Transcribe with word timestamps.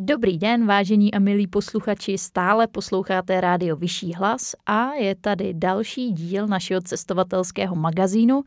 Dobrý 0.00 0.38
den, 0.38 0.66
vážení 0.66 1.14
a 1.14 1.18
milí 1.18 1.46
posluchači, 1.46 2.18
stále 2.18 2.66
posloucháte 2.66 3.40
rádio 3.40 3.76
Vyšší 3.76 4.14
hlas 4.14 4.54
a 4.66 4.92
je 4.92 5.14
tady 5.14 5.54
další 5.54 6.12
díl 6.12 6.46
našeho 6.46 6.80
cestovatelského 6.80 7.76
magazínu. 7.76 8.42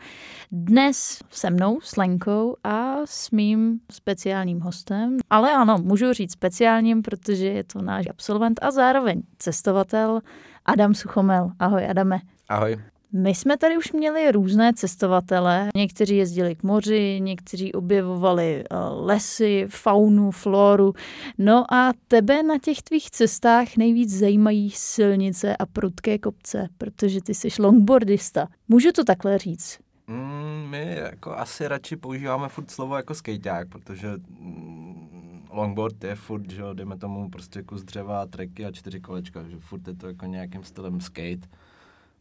Dnes 0.51 1.19
se 1.29 1.49
mnou, 1.49 1.79
s 1.81 1.97
Lenkou 1.97 2.55
a 2.63 2.95
s 3.05 3.31
mým 3.31 3.79
speciálním 3.91 4.59
hostem. 4.59 5.17
Ale 5.29 5.51
ano, 5.51 5.77
můžu 5.77 6.13
říct 6.13 6.31
speciálním, 6.31 7.01
protože 7.01 7.47
je 7.47 7.63
to 7.63 7.81
náš 7.81 8.05
absolvent 8.09 8.59
a 8.63 8.71
zároveň 8.71 9.21
cestovatel 9.37 10.21
Adam 10.65 10.93
Suchomel. 10.93 11.51
Ahoj 11.59 11.85
Adame. 11.89 12.19
Ahoj. 12.49 12.77
My 13.13 13.35
jsme 13.35 13.57
tady 13.57 13.77
už 13.77 13.91
měli 13.91 14.31
různé 14.31 14.73
cestovatele. 14.73 15.69
Někteří 15.75 16.17
jezdili 16.17 16.55
k 16.55 16.63
moři, 16.63 17.19
někteří 17.21 17.73
objevovali 17.73 18.63
eh, 18.63 18.75
lesy, 18.89 19.67
faunu, 19.69 20.31
floru. 20.31 20.93
No 21.37 21.73
a 21.73 21.93
tebe 22.07 22.43
na 22.43 22.57
těch 22.57 22.81
tvých 22.81 23.11
cestách 23.11 23.77
nejvíc 23.77 24.19
zajímají 24.19 24.71
silnice 24.71 25.57
a 25.57 25.65
prudké 25.65 26.17
kopce, 26.17 26.67
protože 26.77 27.21
ty 27.21 27.33
jsi 27.33 27.47
longboardista. 27.59 28.47
Můžu 28.67 28.91
to 28.91 29.03
takhle 29.03 29.37
říct? 29.37 29.79
Mm, 30.07 30.67
my 30.69 30.95
jako 31.01 31.31
asi 31.31 31.67
radši 31.67 31.95
používáme 31.95 32.49
furt 32.49 32.71
slovo 32.71 32.95
jako 32.95 33.13
skejťák, 33.13 33.69
protože 33.69 34.07
mm, 34.39 35.47
longboard 35.49 36.03
je 36.03 36.15
furt, 36.15 36.51
že 36.51 36.63
dejme 36.73 36.97
tomu 36.97 37.29
prostě 37.29 37.63
kus 37.63 37.83
dřeva, 37.83 38.25
treky 38.25 38.65
a 38.65 38.71
čtyři 38.71 38.99
kolečka, 38.99 39.43
že 39.43 39.57
furt 39.59 39.87
je 39.87 39.95
to 39.95 40.07
jako 40.07 40.25
nějakým 40.25 40.63
stylem 40.63 41.01
skate 41.01 41.47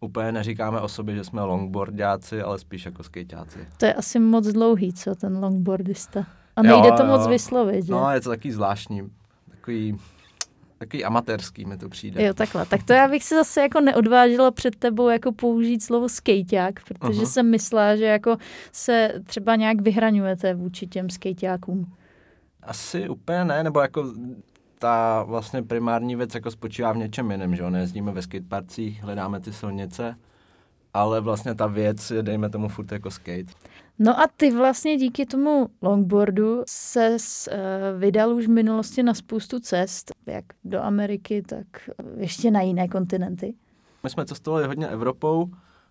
úplně 0.00 0.32
neříkáme 0.32 0.80
o 0.80 0.88
sobě, 0.88 1.14
že 1.14 1.24
jsme 1.24 1.42
longboardáci, 1.42 2.42
ale 2.42 2.58
spíš 2.58 2.86
jako 2.86 3.02
skejťáci. 3.02 3.58
To 3.76 3.86
je 3.86 3.94
asi 3.94 4.18
moc 4.18 4.46
dlouhý, 4.46 4.92
co, 4.92 5.14
ten 5.14 5.36
longboardista. 5.36 6.26
A 6.56 6.62
nejde 6.62 6.88
jo, 6.88 6.94
to 6.96 7.04
moc 7.04 7.20
jo. 7.20 7.28
vyslovit, 7.28 7.84
že? 7.84 7.92
No, 7.92 8.10
je 8.10 8.20
to 8.20 8.30
takový 8.30 8.52
zvláštní, 8.52 9.10
takový, 9.50 9.96
takový 10.78 11.04
amatérský 11.04 11.64
mi 11.64 11.76
to 11.76 11.88
přijde. 11.88 12.26
Jo, 12.26 12.34
takhle. 12.34 12.66
Tak 12.66 12.82
to 12.82 12.92
já 12.92 13.08
bych 13.08 13.24
si 13.24 13.34
zase 13.34 13.60
jako 13.60 13.80
neodvážila 13.80 14.50
před 14.50 14.76
tebou 14.76 15.08
jako 15.08 15.32
použít 15.32 15.82
slovo 15.82 16.08
skejťák, 16.08 16.74
protože 16.88 17.20
uh-huh. 17.20 17.26
jsem 17.26 17.50
myslela, 17.50 17.96
že 17.96 18.04
jako 18.04 18.36
se 18.72 19.12
třeba 19.24 19.56
nějak 19.56 19.80
vyhraňujete 19.80 20.54
vůči 20.54 20.86
těm 20.86 21.10
skejťákům. 21.10 21.92
Asi 22.62 23.08
úplně 23.08 23.44
ne, 23.44 23.64
nebo 23.64 23.80
jako 23.80 24.14
ta 24.80 25.22
vlastně 25.22 25.62
primární 25.62 26.16
věc 26.16 26.34
jako 26.34 26.50
spočívá 26.50 26.92
v 26.92 26.96
něčem 26.96 27.30
jiném, 27.30 27.56
že 27.56 27.62
jo? 27.62 27.70
Nejezdíme 27.70 28.12
ve 28.12 28.22
skateparcích, 28.22 29.02
hledáme 29.02 29.40
ty 29.40 29.52
silnice, 29.52 30.16
ale 30.94 31.20
vlastně 31.20 31.54
ta 31.54 31.66
věc 31.66 32.10
je, 32.10 32.22
dejme 32.22 32.50
tomu, 32.50 32.68
furt 32.68 32.92
jako 32.92 33.10
skate. 33.10 33.52
No 33.98 34.20
a 34.20 34.26
ty 34.36 34.50
vlastně 34.50 34.96
díky 34.96 35.26
tomu 35.26 35.68
longboardu 35.82 36.62
se 36.66 37.16
uh, 37.16 38.00
vydal 38.00 38.34
už 38.34 38.46
v 38.46 38.50
minulosti 38.50 39.02
na 39.02 39.14
spoustu 39.14 39.60
cest, 39.60 40.12
jak 40.26 40.44
do 40.64 40.82
Ameriky, 40.82 41.42
tak 41.42 41.66
ještě 42.16 42.50
na 42.50 42.60
jiné 42.60 42.88
kontinenty. 42.88 43.54
My 44.02 44.10
jsme 44.10 44.26
cestovali 44.26 44.66
hodně 44.66 44.88
Evropou 44.88 45.50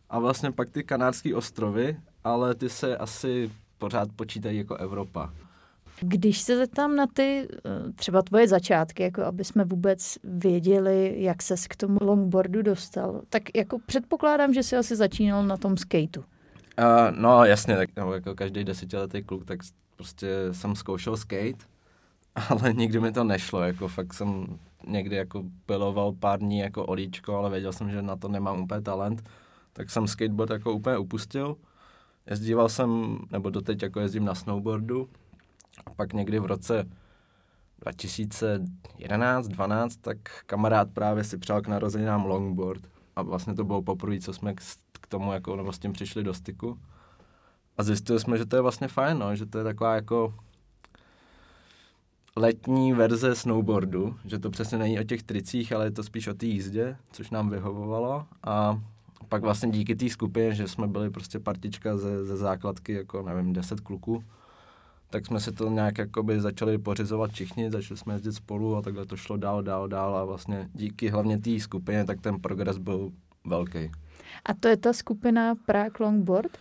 a 0.10 0.20
vlastně 0.20 0.52
pak 0.52 0.70
ty 0.70 0.84
kanárské 0.84 1.36
ostrovy, 1.36 1.98
ale 2.24 2.56
ty 2.56 2.70
se 2.70 2.98
asi 2.98 3.52
pořád 3.78 4.10
počítají 4.16 4.58
jako 4.58 4.76
Evropa. 4.76 5.34
Když 6.02 6.42
se 6.42 6.58
zeptám 6.58 6.96
na 6.96 7.08
ty 7.08 7.48
eh, 7.52 7.92
třeba 7.96 8.22
tvoje 8.22 8.48
začátky, 8.48 9.04
jako 9.04 9.24
aby 9.24 9.44
jsme 9.44 9.64
vůbec 9.64 10.18
věděli, 10.24 11.16
jak 11.18 11.42
ses 11.42 11.68
k 11.68 11.76
tomu 11.76 11.98
longboardu 12.02 12.62
dostal, 12.62 13.22
tak 13.30 13.44
jako 13.56 13.80
předpokládám, 13.86 14.54
že 14.54 14.64
jsi 14.64 14.78
asi 14.78 14.96
začínal 14.96 15.44
na 15.44 15.58
tom 15.58 15.78
skateu. 15.78 16.22
Uh, 16.80 17.18
no 17.18 17.46
jasně, 17.46 17.76
tak 17.76 17.90
no, 17.98 18.14
jako 18.14 18.36
každý 18.36 18.64
desetiletý 18.64 19.24
kluk, 19.24 19.46
tak 19.46 19.60
prostě 19.96 20.28
jsem 20.52 20.76
zkoušel 20.76 21.18
skate, 21.18 21.66
ale 22.50 22.74
nikdy 22.74 23.00
mi 23.00 23.12
to 23.12 23.24
nešlo, 23.24 23.62
jako 23.62 23.88
fakt 23.88 24.14
jsem 24.14 24.60
někdy 24.88 25.16
jako 25.16 25.44
piloval 25.66 26.12
pár 26.12 26.40
dní 26.40 26.60
jako 26.60 26.86
olíčko, 26.86 27.36
ale 27.36 27.50
věděl 27.50 27.74
jsem, 27.74 27.92
že 27.92 28.02
na 28.02 28.16
to 28.16 28.28
nemám 28.28 28.62
úplně 28.62 28.82
talent, 28.82 29.30
tak 29.74 29.90
jsem 29.90 30.08
skateboard 30.08 30.52
jako 30.52 30.74
úplně 30.74 30.98
upustil. 30.98 31.56
Jezdíval 32.30 32.70
jsem, 32.70 33.20
nebo 33.32 33.50
doteď 33.50 33.84
jako 33.84 34.00
jezdím 34.00 34.26
na 34.26 34.36
snowboardu, 34.36 35.10
a 35.86 35.90
pak 35.90 36.14
někdy 36.14 36.40
v 36.40 36.46
roce 36.46 36.86
2011-12, 37.86 39.90
tak 40.02 40.18
kamarád 40.46 40.90
právě 40.94 41.24
si 41.24 41.38
přál 41.38 41.62
k 41.62 41.68
narozeninám 41.68 42.26
longboard. 42.26 42.82
A 43.16 43.22
vlastně 43.22 43.54
to 43.54 43.64
bylo 43.64 43.82
poprvé, 43.82 44.20
co 44.20 44.34
jsme 44.34 44.54
k 45.02 45.08
tomu 45.08 45.34
jako, 45.34 45.56
nebo 45.56 45.74
s 45.74 45.80
tím 45.80 45.94
přišli 45.94 46.24
do 46.24 46.34
styku. 46.34 46.80
A 47.78 47.84
zjistili 47.84 48.20
jsme, 48.20 48.38
že 48.38 48.46
to 48.46 48.56
je 48.56 48.62
vlastně 48.62 48.88
fajn, 48.88 49.20
no, 49.20 49.36
že 49.36 49.46
to 49.46 49.58
je 49.58 49.64
taková 49.64 49.96
jako 49.96 50.34
letní 52.36 52.94
verze 52.94 53.36
snowboardu, 53.36 54.16
že 54.26 54.40
to 54.40 54.50
přesně 54.50 54.78
není 54.78 55.00
o 55.00 55.04
těch 55.04 55.24
tricích, 55.24 55.74
ale 55.74 55.86
je 55.86 55.92
to 55.92 56.04
spíš 56.04 56.28
o 56.28 56.34
té 56.34 56.46
jízdě, 56.46 56.98
což 57.12 57.30
nám 57.30 57.50
vyhovovalo. 57.50 58.26
A 58.44 58.82
pak 59.30 59.42
vlastně 59.42 59.70
díky 59.70 59.96
té 59.96 60.10
skupině, 60.10 60.56
že 60.56 60.68
jsme 60.68 60.88
byli 60.88 61.10
prostě 61.10 61.40
partička 61.40 61.98
ze, 61.98 62.26
ze 62.26 62.38
základky, 62.38 62.94
jako 62.94 63.22
nevím, 63.22 63.54
10 63.54 63.80
kluků, 63.80 64.24
tak 65.10 65.26
jsme 65.26 65.40
si 65.40 65.52
to 65.52 65.70
nějak 65.70 65.98
jakoby 65.98 66.42
začali 66.42 66.78
pořizovat 66.78 67.32
všichni, 67.32 67.72
začali 67.72 67.98
jsme 67.98 68.14
jezdit 68.14 68.34
spolu 68.34 68.76
a 68.76 68.82
takhle 68.82 69.06
to 69.06 69.18
šlo 69.18 69.38
dál, 69.38 69.64
dál, 69.64 69.88
dál 69.88 70.18
a 70.18 70.26
vlastně 70.26 70.70
díky 70.74 71.10
hlavně 71.10 71.38
té 71.38 71.60
skupině, 71.60 72.06
tak 72.06 72.22
ten 72.22 72.40
progres 72.40 72.78
byl 72.78 73.12
velký. 73.48 73.92
A 74.46 74.54
to 74.54 74.68
je 74.68 74.78
ta 74.78 74.94
skupina 74.94 75.56
Prague 75.66 76.06
Longboard? 76.06 76.58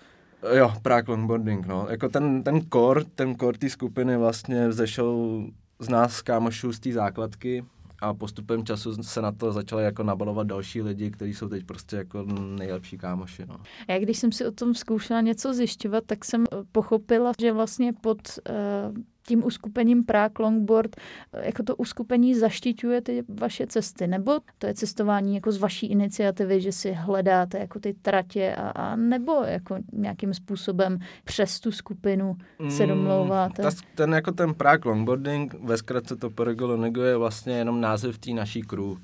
Jo, 0.56 0.72
Prague 0.82 1.14
Longboarding, 1.14 1.66
no. 1.66 1.86
Jako 1.90 2.08
ten, 2.08 2.42
ten 2.42 2.60
core, 2.72 3.04
ten 3.14 3.36
core 3.36 3.58
té 3.58 3.70
skupiny 3.70 4.16
vlastně 4.16 4.68
vzešel 4.68 5.42
z 5.78 5.88
nás 5.88 6.22
kámošů 6.22 6.72
z 6.72 6.80
té 6.80 6.92
základky, 6.92 7.64
a 8.00 8.14
postupem 8.14 8.64
času 8.64 9.02
se 9.02 9.22
na 9.22 9.32
to 9.32 9.52
začaly 9.52 9.84
jako 9.84 10.02
nabalovat 10.02 10.46
další 10.46 10.82
lidi, 10.82 11.10
kteří 11.10 11.34
jsou 11.34 11.48
teď 11.48 11.64
prostě 11.66 11.96
jako 11.96 12.22
nejlepší 12.56 12.98
kámoši. 12.98 13.46
No. 13.46 13.56
Já 13.88 13.98
když 13.98 14.18
jsem 14.18 14.32
si 14.32 14.46
o 14.46 14.50
tom 14.50 14.74
zkoušela 14.74 15.20
něco 15.20 15.54
zjišťovat, 15.54 16.04
tak 16.06 16.24
jsem 16.24 16.44
pochopila, 16.72 17.32
že 17.40 17.52
vlastně 17.52 17.92
pod 17.92 18.18
uh, 18.50 18.96
tím 19.28 19.44
uskupením 19.44 20.04
Prague 20.04 20.44
Longboard 20.44 20.96
jako 21.42 21.62
to 21.62 21.76
uskupení 21.76 22.34
zaštiťuje 22.34 23.00
ty 23.00 23.24
vaše 23.28 23.66
cesty, 23.66 24.06
nebo 24.06 24.40
to 24.58 24.66
je 24.66 24.74
cestování 24.74 25.34
jako 25.34 25.52
z 25.52 25.58
vaší 25.58 25.86
iniciativy, 25.86 26.60
že 26.60 26.72
si 26.72 26.92
hledáte 26.92 27.58
jako 27.58 27.80
ty 27.80 27.94
tratě 27.94 28.54
a, 28.54 28.70
a 28.70 28.96
nebo 28.96 29.32
jako 29.32 29.76
nějakým 29.92 30.34
způsobem 30.34 30.98
přes 31.24 31.60
tu 31.60 31.72
skupinu 31.72 32.36
se 32.68 32.82
mm, 32.82 32.88
domlouváte? 32.88 33.62
Mm, 33.62 33.70
ta, 33.70 33.76
ten 33.94 34.14
jako 34.14 34.32
ten 34.32 34.54
Prague 34.54 34.90
Longboarding, 34.90 35.54
ve 35.54 35.76
zkratce 35.76 36.16
to 36.16 36.30
Pergolo 36.30 36.84
je 37.04 37.16
vlastně 37.16 37.52
jenom 37.52 37.80
název 37.80 38.18
té 38.18 38.30
naší 38.30 38.62
crew. 38.62 38.96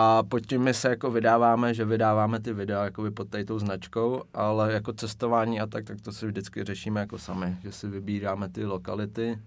A 0.00 0.22
pod 0.22 0.46
tím 0.46 0.62
my 0.62 0.74
se 0.74 0.88
jako 0.88 1.10
vydáváme, 1.10 1.74
že 1.74 1.84
vydáváme 1.84 2.40
ty 2.40 2.52
videa 2.52 2.84
jako 2.84 3.10
pod 3.10 3.28
tady 3.28 3.44
tou 3.44 3.58
značkou, 3.58 4.22
ale 4.34 4.72
jako 4.72 4.92
cestování 4.92 5.60
a 5.60 5.66
tak, 5.66 5.84
tak 5.84 6.00
to 6.00 6.12
si 6.12 6.26
vždycky 6.26 6.64
řešíme 6.64 7.00
jako 7.00 7.18
sami, 7.18 7.56
že 7.62 7.72
si 7.72 7.88
vybíráme 7.88 8.48
ty 8.48 8.66
lokality. 8.66 9.38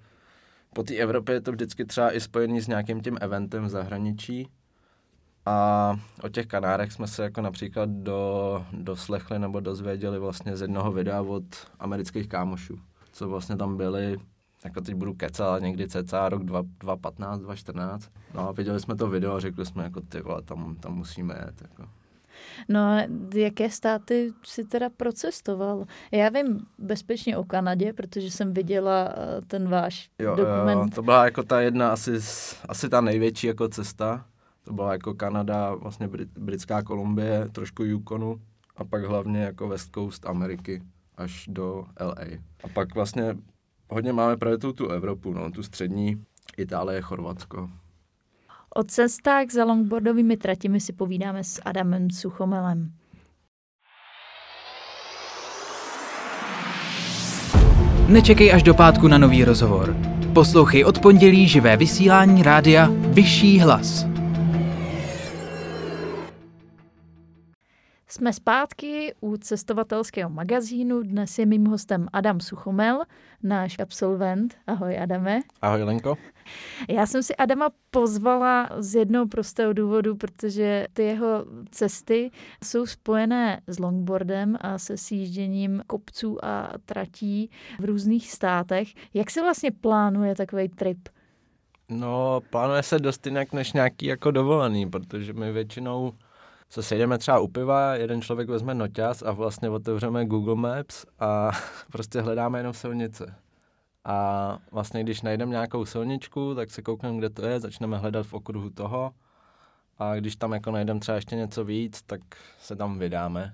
Po 0.74 0.84
té 0.84 0.96
Evropě 0.96 1.36
je 1.36 1.42
to 1.42 1.52
vždycky 1.52 1.86
třeba 1.86 2.16
i 2.16 2.20
spojený 2.20 2.62
s 2.62 2.68
nějakým 2.68 3.02
tím 3.02 3.18
eventem 3.22 3.64
v 3.64 3.70
zahraničí. 3.70 4.48
A 5.46 5.96
o 6.24 6.30
těch 6.30 6.48
Kanárech 6.48 6.92
jsme 6.92 7.08
se 7.08 7.24
jako 7.24 7.42
například 7.42 7.90
do, 7.90 8.66
doslechli 8.72 9.40
nebo 9.40 9.60
dozvěděli 9.60 10.20
vlastně 10.20 10.58
z 10.58 10.62
jednoho 10.62 10.92
videa 10.92 11.22
od 11.22 11.44
amerických 11.80 12.28
kámošů, 12.28 12.80
co 13.12 13.30
vlastně 13.30 13.58
tam 13.58 13.78
byli 13.78 14.18
jako 14.64 14.82
teď 14.82 14.96
budu 14.96 15.14
kecat, 15.14 15.62
někdy 15.62 15.88
cca 15.88 16.30
rok 16.30 16.44
2015, 16.44 17.40
2014. 17.40 18.12
No 18.34 18.50
a 18.50 18.52
viděli 18.52 18.80
jsme 18.80 18.96
to 18.96 19.08
video 19.08 19.34
a 19.34 19.40
řekli 19.40 19.66
jsme, 19.66 19.84
jako 19.84 20.02
ty 20.02 20.22
vole, 20.22 20.42
tam, 20.42 20.76
tam 20.76 20.96
musíme 20.96 21.36
jet. 21.46 21.62
Jako. 21.62 21.84
No 22.70 22.80
a 22.80 23.02
jaké 23.36 23.70
státy 23.70 24.34
si 24.44 24.64
teda 24.64 24.90
procestoval? 24.90 25.86
Já 26.12 26.30
vím 26.30 26.66
bezpečně 26.78 27.38
o 27.38 27.44
Kanadě, 27.44 27.94
protože 27.94 28.32
jsem 28.32 28.54
viděla 28.54 29.10
eh, 29.10 29.42
ten 29.42 29.70
váš 29.70 30.10
jo, 30.20 30.36
dokument. 30.36 30.80
Jo, 30.80 30.90
to 30.96 31.02
byla 31.02 31.26
jako 31.26 31.44
ta 31.44 31.62
jedna 31.62 31.92
asi, 31.92 32.12
asi 32.70 32.90
ta 32.90 33.02
největší 33.02 33.48
jako 33.48 33.70
cesta. 33.70 34.26
To 34.64 34.74
byla 34.74 34.92
jako 34.92 35.14
Kanada, 35.14 35.76
vlastně 35.76 36.08
Brit, 36.08 36.30
Britská 36.38 36.84
Kolumbie, 36.84 37.50
trošku 37.52 37.84
Yukonu 37.84 38.42
a 38.78 38.84
pak 38.86 39.04
hlavně 39.04 39.42
jako 39.42 39.68
West 39.68 39.94
Coast 39.94 40.26
Ameriky 40.26 40.82
až 41.18 41.46
do 41.48 41.86
LA. 42.00 42.26
A 42.64 42.68
pak 42.74 42.96
vlastně 42.96 43.36
hodně 43.92 44.14
máme 44.14 44.38
právě 44.38 44.58
tu, 44.58 44.74
tu 44.74 44.88
Evropu, 44.88 45.34
no, 45.34 45.52
tu 45.52 45.64
střední, 45.64 46.24
Itálie, 46.58 47.02
Chorvatsko. 47.02 47.70
O 48.76 48.84
cestách 48.84 49.50
za 49.52 49.66
longboardovými 49.66 50.38
tratěmi 50.38 50.80
si 50.80 50.94
povídáme 50.94 51.44
s 51.44 51.62
Adamem 51.66 52.10
Suchomelem. 52.10 52.92
Nečekej 58.08 58.54
až 58.54 58.64
do 58.64 58.74
pátku 58.74 59.08
na 59.08 59.18
nový 59.18 59.44
rozhovor. 59.44 59.96
Poslouchej 60.34 60.86
od 60.86 61.00
pondělí 61.00 61.48
živé 61.48 61.78
vysílání 61.78 62.44
rádia 62.44 62.90
Vyšší 62.92 63.60
hlas. 63.60 64.11
Jsme 68.12 68.34
zpátky 68.34 69.14
u 69.22 69.38
cestovatelského 69.38 70.30
magazínu. 70.30 71.04
Dnes 71.04 71.40
je 71.40 71.46
mým 71.46 71.66
hostem 71.66 72.08
Adam 72.14 72.40
Suchomel, 72.40 73.02
náš 73.44 73.80
absolvent. 73.80 74.56
Ahoj 74.68 75.00
Adame. 75.00 75.40
Ahoj 75.62 75.84
Lenko. 75.84 76.18
Já 76.90 77.06
jsem 77.06 77.24
si 77.24 77.36
Adama 77.36 77.70
pozvala 77.92 78.70
z 78.78 78.96
jednoho 78.96 79.28
prostého 79.28 79.74
důvodu, 79.74 80.16
protože 80.16 80.88
ty 80.94 81.04
jeho 81.04 81.46
cesty 81.70 82.32
jsou 82.64 82.86
spojené 82.86 83.62
s 83.68 83.80
longboardem 83.80 84.58
a 84.62 84.78
se 84.78 84.98
sjížděním 84.98 85.84
kopců 85.88 86.46
a 86.46 86.74
tratí 86.86 87.50
v 87.80 87.86
různých 87.86 88.32
státech. 88.32 88.88
Jak 89.14 89.32
se 89.32 89.42
vlastně 89.42 89.72
plánuje 89.72 90.36
takový 90.36 90.70
trip? 90.70 91.10
No, 91.90 92.42
plánuje 92.50 92.84
se 92.84 93.00
dost 93.00 93.26
jinak 93.26 93.54
než 93.54 93.74
nějaký 93.74 94.06
jako 94.06 94.32
dovolený, 94.32 94.90
protože 94.90 95.34
my 95.34 95.52
většinou 95.52 96.14
se 96.72 96.84
sejdeme 96.84 97.18
třeba 97.18 97.40
u 97.40 97.48
piva, 97.48 97.96
jeden 97.96 98.22
člověk 98.22 98.50
vezme 98.50 98.74
noťaz 98.74 99.22
a 99.22 99.32
vlastně 99.32 99.70
otevřeme 99.70 100.26
Google 100.26 100.56
Maps 100.56 101.06
a 101.20 101.52
prostě 101.92 102.22
hledáme 102.22 102.60
jenom 102.60 102.74
silnice. 102.74 103.36
A 104.06 104.58
vlastně 104.72 105.04
když 105.04 105.22
najdeme 105.22 105.52
nějakou 105.52 105.86
silničku, 105.86 106.56
tak 106.56 106.72
se 106.72 106.82
koukneme, 106.82 107.18
kde 107.18 107.30
to 107.30 107.46
je, 107.46 107.60
začneme 107.60 107.98
hledat 107.98 108.28
v 108.28 108.34
okruhu 108.34 108.70
toho 108.70 109.12
a 109.98 110.16
když 110.16 110.36
tam 110.36 110.52
jako 110.52 110.72
najdeme 110.72 111.00
třeba 111.00 111.16
ještě 111.16 111.36
něco 111.36 111.64
víc, 111.64 112.02
tak 112.02 112.22
se 112.60 112.76
tam 112.76 113.00
vydáme. 113.00 113.54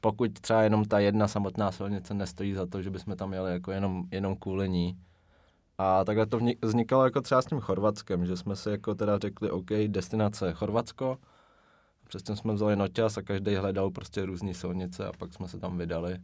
Pokud 0.00 0.40
třeba 0.40 0.62
jenom 0.62 0.84
ta 0.84 0.98
jedna 0.98 1.28
samotná 1.28 1.72
silnice 1.72 2.14
nestojí 2.14 2.52
za 2.52 2.66
to, 2.66 2.82
že 2.82 2.90
bychom 2.90 3.16
tam 3.16 3.32
jeli 3.32 3.52
jako 3.52 3.72
jenom, 3.72 4.04
jenom 4.10 4.36
kvůli 4.36 4.68
ní. 4.68 4.98
A 5.78 6.04
takhle 6.04 6.26
to 6.26 6.38
vznikalo 6.62 7.04
jako 7.04 7.20
třeba 7.20 7.42
s 7.42 7.46
tím 7.46 7.60
Chorvatskem, 7.60 8.26
že 8.26 8.36
jsme 8.36 8.56
si 8.56 8.70
jako 8.70 8.94
teda 8.94 9.18
řekli, 9.18 9.50
OK, 9.50 9.70
destinace 9.86 10.52
Chorvatsko, 10.52 11.18
Přesto 12.08 12.36
jsme 12.36 12.54
vzali 12.54 12.76
noťas 12.76 13.18
a 13.18 13.22
každý 13.22 13.54
hledal 13.54 13.90
prostě 13.90 14.26
různé 14.26 14.54
silnice 14.54 15.06
a 15.06 15.12
pak 15.18 15.34
jsme 15.34 15.48
se 15.48 15.58
tam 15.58 15.78
vydali. 15.78 16.18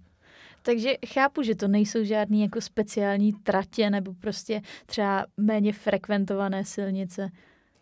Takže 0.63 0.95
chápu, 1.07 1.43
že 1.43 1.55
to 1.55 1.69
nejsou 1.69 2.05
žádné 2.05 2.37
jako 2.37 2.61
speciální 2.61 3.33
tratě 3.33 3.91
nebo 3.91 4.15
prostě 4.15 4.61
třeba 4.87 5.27
méně 5.37 5.73
frekventované 5.73 6.65
silnice. 6.65 7.31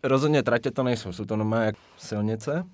Rozhodně 0.03 0.43
tratě 0.43 0.71
to 0.71 0.83
nejsou, 0.83 1.13
jsou 1.13 1.25
to 1.25 1.37
normálně 1.37 1.73
silnice, 1.97 2.65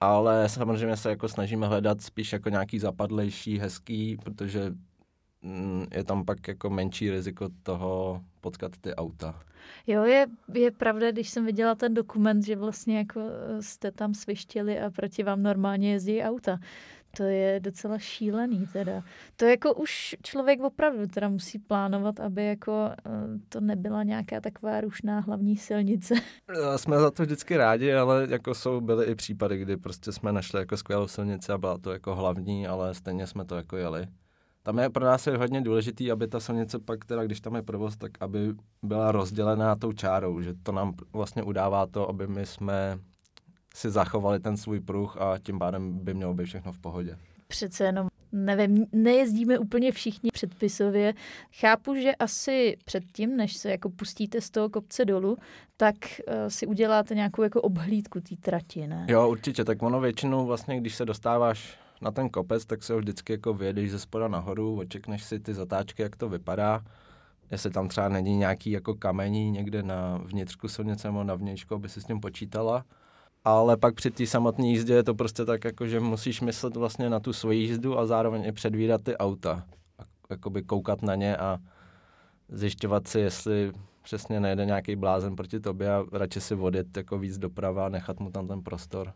ale 0.00 0.48
samozřejmě 0.48 0.96
se 0.96 1.10
jako 1.10 1.28
snažíme 1.28 1.66
hledat 1.66 2.00
spíš 2.00 2.32
jako 2.32 2.48
nějaký 2.48 2.78
zapadlejší, 2.78 3.58
hezký, 3.58 4.16
protože 4.24 4.72
je 5.90 6.04
tam 6.04 6.24
pak 6.24 6.48
jako 6.48 6.70
menší 6.70 7.10
riziko 7.10 7.48
toho 7.62 8.22
potkat 8.40 8.72
ty 8.80 8.94
auta. 8.94 9.40
Jo, 9.86 10.04
je, 10.04 10.26
je 10.54 10.70
pravda, 10.70 11.10
když 11.10 11.30
jsem 11.30 11.46
viděla 11.46 11.74
ten 11.74 11.94
dokument, 11.94 12.42
že 12.42 12.56
vlastně 12.56 12.98
jako 12.98 13.20
eh, 13.20 13.62
jste 13.62 13.90
tam 13.90 14.14
svištěli 14.14 14.80
a 14.80 14.90
proti 14.90 15.22
vám 15.22 15.42
normálně 15.42 15.92
jezdí 15.92 16.22
auta. 16.22 16.58
To 17.16 17.22
je 17.22 17.60
docela 17.60 17.98
šílený 17.98 18.66
teda. 18.72 19.02
To 19.36 19.44
jako 19.44 19.74
už 19.74 20.16
člověk 20.22 20.60
opravdu 20.60 21.06
teda 21.06 21.28
musí 21.28 21.58
plánovat, 21.58 22.20
aby 22.20 22.46
jako 22.46 22.90
eh, 22.90 23.10
to 23.48 23.60
nebyla 23.60 24.02
nějaká 24.02 24.40
taková 24.40 24.80
rušná 24.80 25.20
hlavní 25.20 25.56
silnice. 25.56 26.14
Jsme 26.76 26.98
za 26.98 27.10
to 27.10 27.22
vždycky 27.22 27.56
rádi, 27.56 27.92
ale 27.92 28.26
jako 28.30 28.54
jsou 28.54 28.80
byly 28.80 29.06
i 29.06 29.14
případy, 29.14 29.58
kdy 29.58 29.76
prostě 29.76 30.12
jsme 30.12 30.32
našli 30.32 30.60
jako 30.60 30.76
skvělou 30.76 31.08
silnici 31.08 31.52
a 31.52 31.58
byla 31.58 31.78
to 31.78 31.92
jako 31.92 32.14
hlavní, 32.14 32.66
ale 32.66 32.94
stejně 32.94 33.26
jsme 33.26 33.44
to 33.44 33.56
jako 33.56 33.76
jeli 33.76 34.06
tam 34.62 34.78
je 34.78 34.90
pro 34.90 35.04
nás 35.04 35.26
je 35.26 35.36
hodně 35.36 35.60
důležitý, 35.60 36.12
aby 36.12 36.28
ta 36.28 36.40
silnice 36.40 36.78
pak, 36.78 37.04
teda 37.04 37.24
když 37.24 37.40
tam 37.40 37.54
je 37.54 37.62
provoz, 37.62 37.96
tak 37.96 38.10
aby 38.20 38.54
byla 38.82 39.12
rozdělená 39.12 39.76
tou 39.76 39.92
čárou, 39.92 40.40
že 40.40 40.54
to 40.62 40.72
nám 40.72 40.94
vlastně 41.12 41.42
udává 41.42 41.86
to, 41.86 42.08
aby 42.08 42.26
my 42.26 42.46
jsme 42.46 42.98
si 43.74 43.90
zachovali 43.90 44.40
ten 44.40 44.56
svůj 44.56 44.80
pruh 44.80 45.16
a 45.16 45.38
tím 45.38 45.58
pádem 45.58 45.98
by 45.98 46.14
mělo 46.14 46.34
být 46.34 46.44
všechno 46.44 46.72
v 46.72 46.78
pohodě. 46.78 47.18
Přece 47.48 47.84
jenom 47.84 48.08
nevím, 48.32 48.86
nejezdíme 48.92 49.58
úplně 49.58 49.92
všichni 49.92 50.30
předpisově. 50.32 51.14
Chápu, 51.60 51.94
že 51.94 52.14
asi 52.14 52.76
předtím, 52.84 53.36
než 53.36 53.56
se 53.56 53.70
jako 53.70 53.90
pustíte 53.90 54.40
z 54.40 54.50
toho 54.50 54.68
kopce 54.68 55.04
dolů, 55.04 55.36
tak 55.76 55.94
uh, 55.96 56.34
si 56.48 56.66
uděláte 56.66 57.14
nějakou 57.14 57.42
jako 57.42 57.60
obhlídku 57.60 58.20
té 58.20 58.36
trati, 58.36 58.86
ne? 58.86 59.06
Jo, 59.08 59.28
určitě. 59.28 59.64
Tak 59.64 59.82
ono 59.82 60.00
většinou 60.00 60.46
vlastně, 60.46 60.80
když 60.80 60.94
se 60.94 61.04
dostáváš 61.04 61.78
na 62.02 62.10
ten 62.10 62.28
kopec, 62.28 62.64
tak 62.64 62.82
se 62.82 62.92
ho 62.92 62.98
vždycky 62.98 63.32
jako 63.32 63.54
vyjedeš 63.54 63.90
ze 63.90 63.98
spoda 63.98 64.28
nahoru, 64.28 64.78
očekneš 64.78 65.24
si 65.24 65.40
ty 65.40 65.54
zatáčky, 65.54 66.02
jak 66.02 66.16
to 66.16 66.28
vypadá, 66.28 66.84
jestli 67.50 67.70
tam 67.70 67.88
třeba 67.88 68.08
není 68.08 68.36
nějaký 68.36 68.70
jako 68.70 68.94
kamení 68.94 69.50
někde 69.50 69.82
na 69.82 70.16
vnitřku 70.16 70.68
silnice 70.68 71.08
nebo 71.08 71.24
na 71.24 71.34
vnějšku, 71.34 71.74
aby 71.74 71.88
si 71.88 72.00
s 72.00 72.04
tím 72.04 72.20
počítala. 72.20 72.84
Ale 73.44 73.76
pak 73.76 73.94
při 73.94 74.10
té 74.10 74.26
samotné 74.26 74.66
jízdě 74.66 74.94
je 74.94 75.02
to 75.02 75.14
prostě 75.14 75.44
tak, 75.44 75.64
jako, 75.64 75.86
že 75.86 76.00
musíš 76.00 76.40
myslet 76.40 76.76
vlastně 76.76 77.10
na 77.10 77.20
tu 77.20 77.32
svoji 77.32 77.60
jízdu 77.60 77.98
a 77.98 78.06
zároveň 78.06 78.44
i 78.44 78.52
předvídat 78.52 79.02
ty 79.02 79.16
auta. 79.16 79.66
Jakoby 80.30 80.62
koukat 80.62 81.02
na 81.02 81.14
ně 81.14 81.36
a 81.36 81.58
zjišťovat 82.48 83.08
si, 83.08 83.20
jestli 83.20 83.72
přesně 84.02 84.40
nejde 84.40 84.64
nějaký 84.64 84.96
blázen 84.96 85.36
proti 85.36 85.60
tobě 85.60 85.94
a 85.94 86.04
radši 86.12 86.40
si 86.40 86.54
vodit 86.54 86.96
jako 86.96 87.18
víc 87.18 87.38
doprava 87.38 87.86
a 87.86 87.88
nechat 87.88 88.20
mu 88.20 88.30
tam 88.30 88.48
ten 88.48 88.62
prostor. 88.62 89.12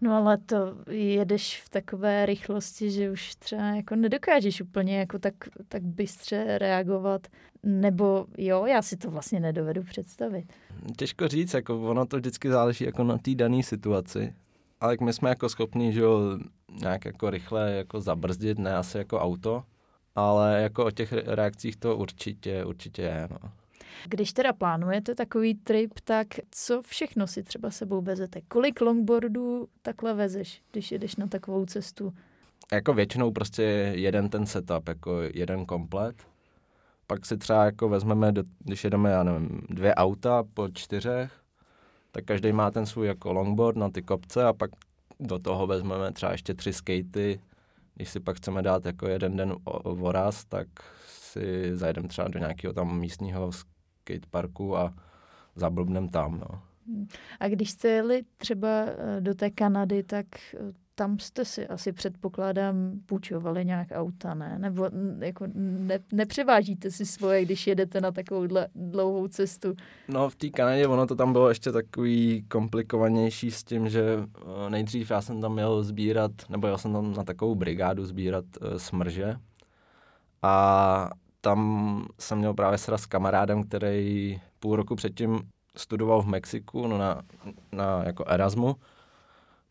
No 0.00 0.16
ale 0.16 0.38
to 0.38 0.56
jedeš 0.90 1.62
v 1.62 1.68
takové 1.68 2.26
rychlosti, 2.26 2.90
že 2.90 3.10
už 3.10 3.34
třeba 3.34 3.62
jako 3.62 3.96
nedokážeš 3.96 4.60
úplně 4.60 4.98
jako 4.98 5.18
tak, 5.18 5.34
tak 5.68 5.82
bystře 5.82 6.58
reagovat. 6.58 7.26
Nebo 7.62 8.26
jo, 8.38 8.66
já 8.66 8.82
si 8.82 8.96
to 8.96 9.10
vlastně 9.10 9.40
nedovedu 9.40 9.82
představit. 9.82 10.52
Těžko 10.96 11.28
říct, 11.28 11.54
jako 11.54 11.80
ono 11.80 12.06
to 12.06 12.16
vždycky 12.16 12.48
záleží 12.48 12.84
jako 12.84 13.04
na 13.04 13.18
té 13.18 13.34
dané 13.34 13.62
situaci. 13.62 14.34
Ale 14.80 14.96
my 15.02 15.12
jsme 15.12 15.28
jako 15.28 15.48
schopni, 15.48 15.92
že 15.92 16.00
jo, 16.00 16.38
nějak 16.80 17.04
jako 17.04 17.30
rychle 17.30 17.72
jako 17.72 18.00
zabrzdit, 18.00 18.58
ne 18.58 18.76
asi 18.76 18.98
jako 18.98 19.20
auto, 19.20 19.62
ale 20.14 20.62
jako 20.62 20.84
o 20.86 20.90
těch 20.90 21.12
reakcích 21.12 21.76
to 21.76 21.96
určitě, 21.96 22.64
určitě 22.64 23.02
je, 23.02 23.28
no. 23.30 23.50
Když 24.06 24.32
teda 24.32 24.52
plánujete 24.52 25.14
takový 25.14 25.54
trip, 25.54 25.92
tak 26.04 26.26
co 26.50 26.82
všechno 26.82 27.26
si 27.26 27.42
třeba 27.42 27.70
sebou 27.70 28.00
vezete? 28.00 28.40
Kolik 28.48 28.80
longboardů 28.80 29.68
takhle 29.82 30.14
vezeš, 30.14 30.62
když 30.72 30.92
jedeš 30.92 31.16
na 31.16 31.26
takovou 31.26 31.66
cestu? 31.66 32.14
Jako 32.72 32.94
většinou 32.94 33.30
prostě 33.30 33.62
jeden 33.94 34.28
ten 34.28 34.46
setup, 34.46 34.88
jako 34.88 35.20
jeden 35.34 35.66
komplet. 35.66 36.16
Pak 37.06 37.26
si 37.26 37.36
třeba 37.36 37.64
jako 37.64 37.88
vezmeme, 37.88 38.32
do, 38.32 38.42
když 38.58 38.84
jedeme, 38.84 39.10
já 39.10 39.22
nevím, 39.22 39.60
dvě 39.68 39.94
auta 39.94 40.44
po 40.54 40.68
čtyřech, 40.68 41.32
tak 42.10 42.24
každý 42.24 42.52
má 42.52 42.70
ten 42.70 42.86
svůj 42.86 43.06
jako 43.06 43.32
longboard 43.32 43.76
na 43.76 43.90
ty 43.90 44.02
kopce 44.02 44.44
a 44.44 44.52
pak 44.52 44.70
do 45.20 45.38
toho 45.38 45.66
vezmeme 45.66 46.12
třeba 46.12 46.32
ještě 46.32 46.54
tři 46.54 46.72
skatey. 46.72 47.40
Když 47.94 48.08
si 48.08 48.20
pak 48.20 48.36
chceme 48.36 48.62
dát 48.62 48.86
jako 48.86 49.08
jeden 49.08 49.36
den 49.36 49.54
voraz, 49.84 50.44
tak 50.44 50.68
si 51.06 51.76
zajedeme 51.76 52.08
třeba 52.08 52.28
do 52.28 52.38
nějakého 52.38 52.72
tam 52.72 52.98
místního 52.98 53.50
skateparku 54.08 54.76
a 54.76 54.94
zablbnem 55.56 56.08
tam. 56.08 56.40
No. 56.40 56.62
A 57.40 57.48
když 57.48 57.70
jste 57.70 57.88
jeli 57.88 58.22
třeba 58.36 58.68
eh, 58.68 59.20
do 59.20 59.34
té 59.34 59.50
Kanady, 59.50 60.02
tak 60.02 60.26
eh, 60.54 60.58
tam 60.94 61.18
jste 61.18 61.44
si 61.44 61.66
asi 61.66 61.92
předpokládám 61.92 63.00
půjčovali 63.06 63.64
nějak 63.64 63.88
auta, 63.92 64.34
ne? 64.34 64.58
Nebo 64.58 64.90
jako 65.18 65.46
ne, 65.54 65.98
nepřevážíte 66.12 66.90
si 66.90 67.06
svoje, 67.06 67.44
když 67.44 67.66
jedete 67.66 68.00
na 68.00 68.12
takovouhle 68.12 68.68
dlouhou 68.74 69.28
cestu? 69.28 69.74
No 70.08 70.30
v 70.30 70.36
té 70.36 70.48
Kanadě 70.48 70.86
ono 70.86 71.06
to 71.06 71.16
tam 71.16 71.32
bylo 71.32 71.48
ještě 71.48 71.72
takový 71.72 72.44
komplikovanější 72.48 73.50
s 73.50 73.64
tím, 73.64 73.88
že 73.88 74.02
eh, 74.06 74.70
nejdřív 74.70 75.10
já 75.10 75.22
jsem 75.22 75.40
tam 75.40 75.52
měl 75.52 75.82
sbírat, 75.82 76.32
nebo 76.48 76.66
já 76.66 76.78
jsem 76.78 76.92
tam 76.92 77.14
na 77.14 77.24
takovou 77.24 77.54
brigádu 77.54 78.06
sbírat 78.06 78.44
smrže 78.76 79.36
a 80.42 81.10
tam 81.48 82.06
jsem 82.18 82.38
měl 82.38 82.54
právě 82.54 82.78
sraz 82.78 83.02
s 83.02 83.06
kamarádem, 83.06 83.62
který 83.62 84.40
půl 84.60 84.76
roku 84.76 84.96
předtím 84.96 85.40
studoval 85.76 86.22
v 86.22 86.26
Mexiku 86.26 86.86
no 86.86 86.98
na, 86.98 87.22
na 87.72 88.02
jako 88.04 88.24
Erasmu. 88.26 88.76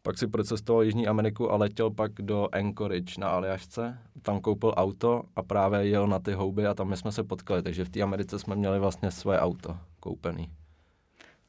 Pak 0.01 0.17
si 0.17 0.27
procestoval 0.27 0.83
Jižní 0.83 1.07
Ameriku 1.07 1.51
a 1.51 1.55
letěl 1.55 1.91
pak 1.91 2.11
do 2.11 2.47
Anchorage 2.51 3.19
na 3.19 3.29
Aljašce. 3.29 3.97
Tam 4.21 4.39
koupil 4.39 4.73
auto 4.77 5.23
a 5.35 5.43
právě 5.43 5.87
jel 5.87 6.07
na 6.07 6.19
ty 6.19 6.33
houby 6.33 6.67
a 6.67 6.73
tam 6.73 6.89
my 6.89 6.97
jsme 6.97 7.11
se 7.11 7.23
potkali. 7.23 7.63
Takže 7.63 7.85
v 7.85 7.89
té 7.89 8.01
Americe 8.01 8.39
jsme 8.39 8.55
měli 8.55 8.79
vlastně 8.79 9.11
svoje 9.11 9.39
auto 9.39 9.77
koupený. 9.99 10.51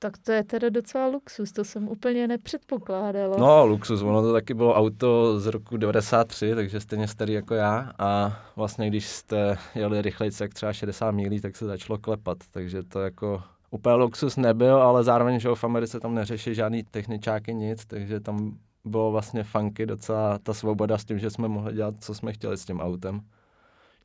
Tak 0.00 0.18
to 0.18 0.32
je 0.32 0.44
teda 0.44 0.68
docela 0.68 1.06
luxus, 1.06 1.52
to 1.52 1.64
jsem 1.64 1.88
úplně 1.88 2.28
nepředpokládala. 2.28 3.36
No, 3.36 3.66
luxus, 3.66 4.02
ono 4.02 4.22
to 4.22 4.32
taky 4.32 4.54
bylo 4.54 4.74
auto 4.74 5.40
z 5.40 5.46
roku 5.46 5.76
93, 5.76 6.54
takže 6.54 6.80
stejně 6.80 7.08
starý 7.08 7.32
jako 7.32 7.54
já 7.54 7.92
a 7.98 8.38
vlastně 8.56 8.88
když 8.88 9.06
jste 9.06 9.58
jeli 9.74 10.02
rychleji 10.02 10.32
jak 10.40 10.54
třeba 10.54 10.72
60 10.72 11.10
mílí, 11.10 11.40
tak 11.40 11.56
se 11.56 11.66
začalo 11.66 11.98
klepat, 11.98 12.38
takže 12.50 12.82
to 12.82 13.00
jako 13.00 13.42
úplně 13.70 13.94
luxus 13.94 14.36
nebyl, 14.36 14.82
ale 14.82 15.04
zároveň, 15.04 15.40
že 15.40 15.48
v 15.54 15.64
Americe 15.64 16.00
tam 16.00 16.14
neřeší 16.14 16.54
žádný 16.54 16.82
techničáky, 16.82 17.54
nic, 17.54 17.86
takže 17.86 18.20
tam 18.20 18.58
bylo 18.84 19.10
vlastně 19.10 19.44
funky 19.44 19.86
docela 19.86 20.38
ta 20.38 20.54
svoboda 20.54 20.98
s 20.98 21.04
tím, 21.04 21.18
že 21.18 21.30
jsme 21.30 21.48
mohli 21.48 21.72
dělat, 21.72 21.94
co 22.00 22.14
jsme 22.14 22.32
chtěli 22.32 22.58
s 22.58 22.64
tím 22.64 22.80
autem. 22.80 23.20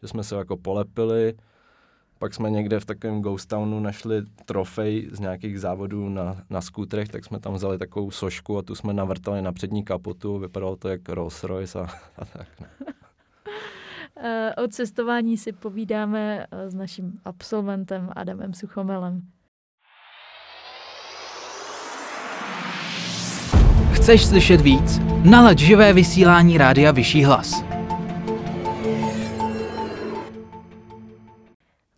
Že 0.02 0.08
jsme 0.08 0.24
se 0.24 0.36
jako 0.36 0.58
polepili, 0.58 1.34
Pak 2.24 2.34
jsme 2.34 2.50
někde 2.50 2.80
v 2.80 2.86
takovém 2.86 3.22
ghost 3.22 3.50
townu 3.50 3.80
našli 3.80 4.22
trofej 4.46 5.10
z 5.12 5.20
nějakých 5.20 5.60
závodů 5.60 6.10
na, 6.10 6.38
na 6.50 6.62
skútrech, 6.62 7.10
tak 7.10 7.26
jsme 7.26 7.40
tam 7.40 7.54
vzali 7.54 7.78
takovou 7.78 8.12
sošku 8.12 8.58
a 8.58 8.62
tu 8.62 8.76
jsme 8.76 8.94
navrtali 8.94 9.42
na 9.42 9.52
přední 9.52 9.84
kapotu. 9.84 10.40
Vypadalo 10.40 10.76
to 10.76 10.90
jak 10.90 11.10
Rolls 11.10 11.44
Royce 11.44 11.80
a, 11.80 11.84
a 12.18 12.26
tak. 12.26 12.48
No. 12.62 12.68
Eh, 14.18 14.56
o 14.56 14.68
cestování 14.68 15.38
si 15.38 15.52
povídáme 15.52 16.46
eh, 16.52 16.70
s 16.70 16.74
naším 16.74 17.20
absolventem 17.26 18.10
Adamem 18.16 18.54
Suchomelem. 18.54 19.22
Chceš 23.92 24.26
slyšet 24.26 24.62
víc? 24.62 25.00
Nalaď 25.24 25.60
živé 25.60 25.94
vysílání 25.94 26.58
Rádia 26.58 26.92
Vyšší 26.92 27.24
hlas. 27.24 27.73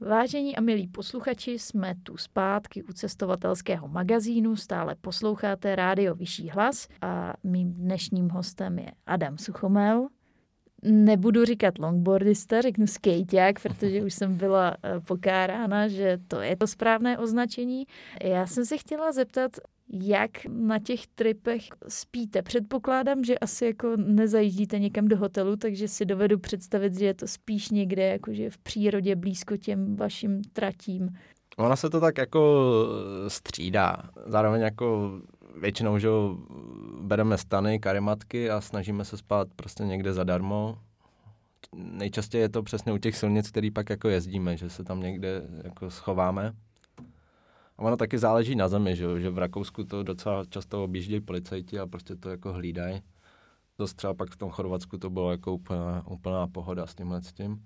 Vážení 0.05 0.55
a 0.55 0.61
milí 0.61 0.87
posluchači, 0.87 1.51
jsme 1.51 1.95
tu 2.03 2.17
zpátky 2.17 2.83
u 2.83 2.93
cestovatelského 2.93 3.87
magazínu, 3.87 4.55
stále 4.55 4.95
posloucháte 4.95 5.75
Rádio 5.75 6.15
Vyšší 6.15 6.49
hlas 6.49 6.87
a 7.01 7.33
mým 7.43 7.73
dnešním 7.73 8.29
hostem 8.29 8.79
je 8.79 8.91
Adam 9.05 9.37
Suchomel. 9.37 10.07
Nebudu 10.83 11.45
říkat 11.45 11.79
longboardista, 11.79 12.61
řeknu 12.61 12.87
skejťák, 12.87 13.59
protože 13.59 14.03
už 14.03 14.13
jsem 14.13 14.37
byla 14.37 14.77
eh, 14.83 14.99
pokárána, 14.99 15.87
že 15.87 16.17
to 16.27 16.41
je 16.41 16.55
to 16.55 16.67
správné 16.67 17.17
označení. 17.17 17.87
Já 18.23 18.47
jsem 18.47 18.65
se 18.65 18.77
chtěla 18.77 19.11
zeptat, 19.11 19.51
jak 19.93 20.45
na 20.45 20.79
těch 20.79 21.07
tripech 21.07 21.63
spíte. 21.87 22.41
Předpokládám, 22.41 23.23
že 23.23 23.39
asi 23.39 23.65
jako 23.65 23.93
nezajíždíte 23.97 24.79
někam 24.79 25.07
do 25.07 25.17
hotelu, 25.17 25.55
takže 25.55 25.87
si 25.87 26.05
dovedu 26.05 26.39
představit, 26.39 26.99
že 26.99 27.05
je 27.05 27.13
to 27.13 27.27
spíš 27.27 27.69
někde 27.69 28.03
jakože 28.03 28.49
v 28.49 28.57
přírodě 28.57 29.15
blízko 29.15 29.57
těm 29.57 29.95
vašim 29.95 30.41
tratím. 30.53 31.09
Ona 31.57 31.75
se 31.75 31.89
to 31.89 31.99
tak 31.99 32.17
jako 32.17 32.63
střídá. 33.27 33.97
Zároveň 34.25 34.61
jako 34.61 35.11
většinou, 35.61 35.99
že 35.99 36.09
bereme 37.01 37.37
stany, 37.37 37.79
karimatky 37.79 38.49
a 38.49 38.61
snažíme 38.61 39.05
se 39.05 39.17
spát 39.17 39.47
prostě 39.55 39.83
někde 39.83 40.13
zadarmo. 40.13 40.77
Nejčastěji 41.75 42.41
je 42.41 42.49
to 42.49 42.63
přesně 42.63 42.93
u 42.93 42.97
těch 42.97 43.17
silnic, 43.17 43.49
který 43.49 43.71
pak 43.71 43.89
jako 43.89 44.09
jezdíme, 44.09 44.57
že 44.57 44.69
se 44.69 44.83
tam 44.83 44.99
někde 44.99 45.41
jako 45.63 45.91
schováme. 45.91 46.53
A 47.77 47.81
ono 47.81 47.97
taky 47.97 48.17
záleží 48.17 48.55
na 48.55 48.67
zemi, 48.67 48.95
že, 48.95 49.21
že 49.21 49.29
v 49.29 49.37
Rakousku 49.37 49.83
to 49.83 50.03
docela 50.03 50.45
často 50.45 50.83
objíždějí 50.83 51.21
policajti 51.21 51.79
a 51.79 51.87
prostě 51.87 52.15
to 52.15 52.29
jako 52.29 52.53
hlídají. 52.53 53.01
To 53.77 53.87
třeba 53.87 54.13
pak 54.13 54.29
v 54.29 54.37
tom 54.37 54.49
Chorvatsku 54.49 54.97
to 54.97 55.09
bylo 55.09 55.31
jako 55.31 55.53
úplná, 55.53 56.07
úplná 56.07 56.47
pohoda 56.47 56.87
s 56.87 56.95
tímhle 56.95 57.21
s 57.21 57.33
tím. 57.33 57.65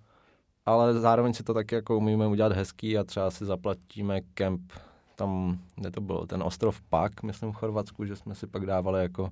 Ale 0.66 0.94
zároveň 0.94 1.34
si 1.34 1.44
to 1.44 1.54
taky 1.54 1.76
jako 1.76 1.98
umíme 1.98 2.28
udělat 2.28 2.52
hezký 2.52 2.98
a 2.98 3.04
třeba 3.04 3.32
si 3.32 3.46
zaplatíme 3.46 4.22
kemp 4.22 4.72
tam, 5.16 5.60
kde 5.76 5.92
to 5.92 6.02
bylo, 6.02 6.26
ten 6.26 6.44
ostrov 6.44 6.82
Pak, 6.82 7.24
myslím 7.24 7.52
v 7.52 7.56
Chorvatsku, 7.56 8.06
že 8.06 8.16
jsme 8.16 8.36
si 8.36 8.48
pak 8.48 8.66
dávali 8.66 9.02
jako 9.02 9.30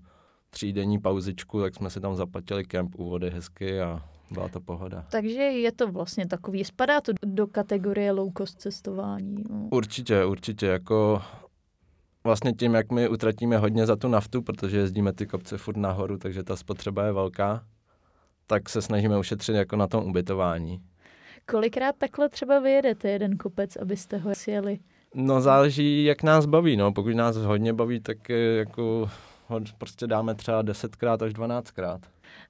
třídenní 0.49 0.99
pauzičku, 0.99 1.61
tak 1.61 1.75
jsme 1.75 1.89
si 1.89 2.01
tam 2.01 2.15
zaplatili 2.15 2.65
kemp 2.65 2.95
u 2.99 3.09
vody 3.09 3.29
hezky 3.29 3.81
a 3.81 4.03
byla 4.31 4.49
to 4.49 4.61
pohoda. 4.61 5.05
Takže 5.11 5.41
je 5.41 5.71
to 5.71 5.91
vlastně 5.91 6.27
takový, 6.27 6.63
spadá 6.63 7.01
to 7.01 7.11
do 7.25 7.47
kategorie 7.47 8.11
low 8.11 8.31
cost 8.37 8.61
cestování. 8.61 9.43
No. 9.49 9.67
Určitě, 9.71 10.25
určitě, 10.25 10.65
jako 10.65 11.21
vlastně 12.23 12.53
tím, 12.53 12.73
jak 12.73 12.91
my 12.91 13.09
utratíme 13.09 13.57
hodně 13.57 13.85
za 13.85 13.95
tu 13.95 14.07
naftu, 14.07 14.41
protože 14.41 14.77
jezdíme 14.77 15.13
ty 15.13 15.25
kopce 15.25 15.57
furt 15.57 15.77
nahoru, 15.77 16.17
takže 16.17 16.43
ta 16.43 16.55
spotřeba 16.55 17.05
je 17.05 17.11
velká, 17.11 17.63
tak 18.47 18.69
se 18.69 18.81
snažíme 18.81 19.17
ušetřit 19.17 19.55
jako 19.55 19.75
na 19.75 19.87
tom 19.87 20.03
ubytování. 20.03 20.81
Kolikrát 21.45 21.95
takhle 21.97 22.29
třeba 22.29 22.59
vyjedete 22.59 23.09
jeden 23.09 23.37
kopec, 23.37 23.75
abyste 23.75 24.17
ho 24.17 24.35
sjeli? 24.35 24.79
No 25.15 25.41
záleží, 25.41 26.03
jak 26.03 26.23
nás 26.23 26.45
baví, 26.45 26.77
no. 26.77 26.91
Pokud 26.91 27.15
nás 27.15 27.35
hodně 27.35 27.73
baví, 27.73 27.99
tak 27.99 28.29
jako 28.29 29.09
ho 29.47 29.59
prostě 29.77 30.07
dáme 30.07 30.35
třeba 30.35 30.63
10krát 30.63 31.25
až 31.25 31.33
12krát. 31.33 31.99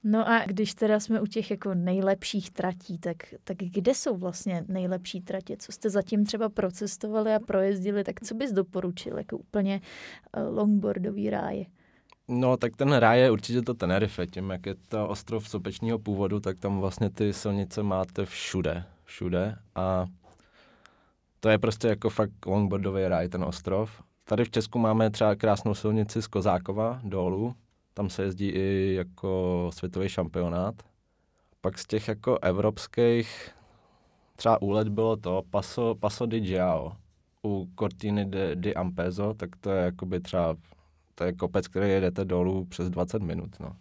No 0.04 0.28
a 0.28 0.44
když 0.46 0.74
teda 0.74 1.00
jsme 1.00 1.20
u 1.20 1.26
těch 1.26 1.50
jako 1.50 1.74
nejlepších 1.74 2.50
tratí, 2.50 2.98
tak, 2.98 3.16
tak 3.44 3.56
kde 3.56 3.94
jsou 3.94 4.16
vlastně 4.16 4.64
nejlepší 4.68 5.20
tratě? 5.20 5.56
Co 5.58 5.72
jste 5.72 5.90
zatím 5.90 6.24
třeba 6.24 6.48
procestovali 6.48 7.34
a 7.34 7.40
projezdili, 7.40 8.04
tak 8.04 8.20
co 8.20 8.34
bys 8.34 8.52
doporučil 8.52 9.18
jako 9.18 9.38
úplně 9.38 9.80
eh, 10.32 10.42
longboardový 10.42 11.30
ráje? 11.30 11.64
No, 12.28 12.56
tak 12.56 12.76
ten 12.76 12.92
ráj 12.92 13.20
je 13.20 13.30
určitě 13.30 13.62
to 13.62 13.74
Tenerife. 13.74 14.26
Tím, 14.26 14.50
jak 14.50 14.66
je 14.66 14.74
to 14.88 15.08
ostrov 15.08 15.48
sopečního 15.48 15.98
původu, 15.98 16.40
tak 16.40 16.58
tam 16.58 16.80
vlastně 16.80 17.10
ty 17.10 17.32
silnice 17.32 17.82
máte 17.82 18.24
všude. 18.24 18.84
Všude. 19.04 19.56
A 19.74 20.06
to 21.40 21.48
je 21.48 21.58
prostě 21.58 21.88
jako 21.88 22.10
fakt 22.10 22.46
longboardový 22.46 23.08
ráj, 23.08 23.28
ten 23.28 23.44
ostrov. 23.44 24.02
Tady 24.24 24.44
v 24.44 24.50
Česku 24.50 24.78
máme 24.78 25.10
třeba 25.10 25.34
krásnou 25.34 25.74
silnici 25.74 26.22
z 26.22 26.26
Kozákova 26.26 27.00
dolů, 27.04 27.54
tam 27.98 28.10
se 28.10 28.22
jezdí 28.22 28.48
i 28.48 28.94
jako 28.94 29.70
světový 29.74 30.08
šampionát. 30.08 30.74
Pak 31.60 31.78
z 31.78 31.86
těch 31.86 32.08
jako 32.08 32.38
evropských, 32.42 33.50
třeba 34.36 34.62
úlet 34.62 34.88
bylo 34.88 35.16
to 35.16 35.42
Paso, 35.50 35.94
Paso 35.94 36.26
di 36.26 36.46
Giao 36.46 36.92
u 37.44 37.68
Cortiny 37.78 38.24
de, 38.24 38.56
di 38.56 38.74
Ampezo, 38.74 39.34
tak 39.34 39.56
to 39.56 39.70
je 39.70 39.84
jakoby 39.84 40.20
třeba, 40.20 40.56
to 41.14 41.24
je 41.24 41.32
kopec, 41.32 41.68
který 41.68 41.90
jedete 41.90 42.24
dolů 42.24 42.64
přes 42.64 42.90
20 42.90 43.22
minut, 43.22 43.60
no. 43.60 43.76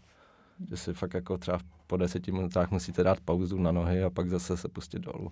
Že 0.69 0.77
si 0.77 0.93
fakt 0.93 1.13
jako 1.13 1.37
třeba 1.37 1.59
po 1.87 1.97
deseti 1.97 2.31
minutách 2.31 2.71
musíte 2.71 3.03
dát 3.03 3.19
pauzu 3.19 3.57
na 3.57 3.71
nohy 3.71 4.03
a 4.03 4.09
pak 4.09 4.29
zase 4.29 4.57
se 4.57 4.67
pustit 4.67 4.99
dolů. 4.99 5.31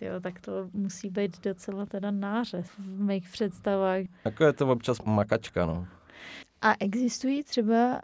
Jo, 0.00 0.20
tak 0.20 0.40
to 0.40 0.70
musí 0.72 1.10
být 1.10 1.44
docela 1.44 1.86
teda 1.86 2.10
náře 2.10 2.62
v 2.62 2.78
mých 2.78 3.28
představách. 3.28 4.00
Jako 4.24 4.44
je 4.44 4.52
to 4.52 4.68
občas 4.68 5.02
makačka, 5.02 5.66
no. 5.66 5.86
A 6.66 6.74
existují 6.80 7.44
třeba 7.44 8.00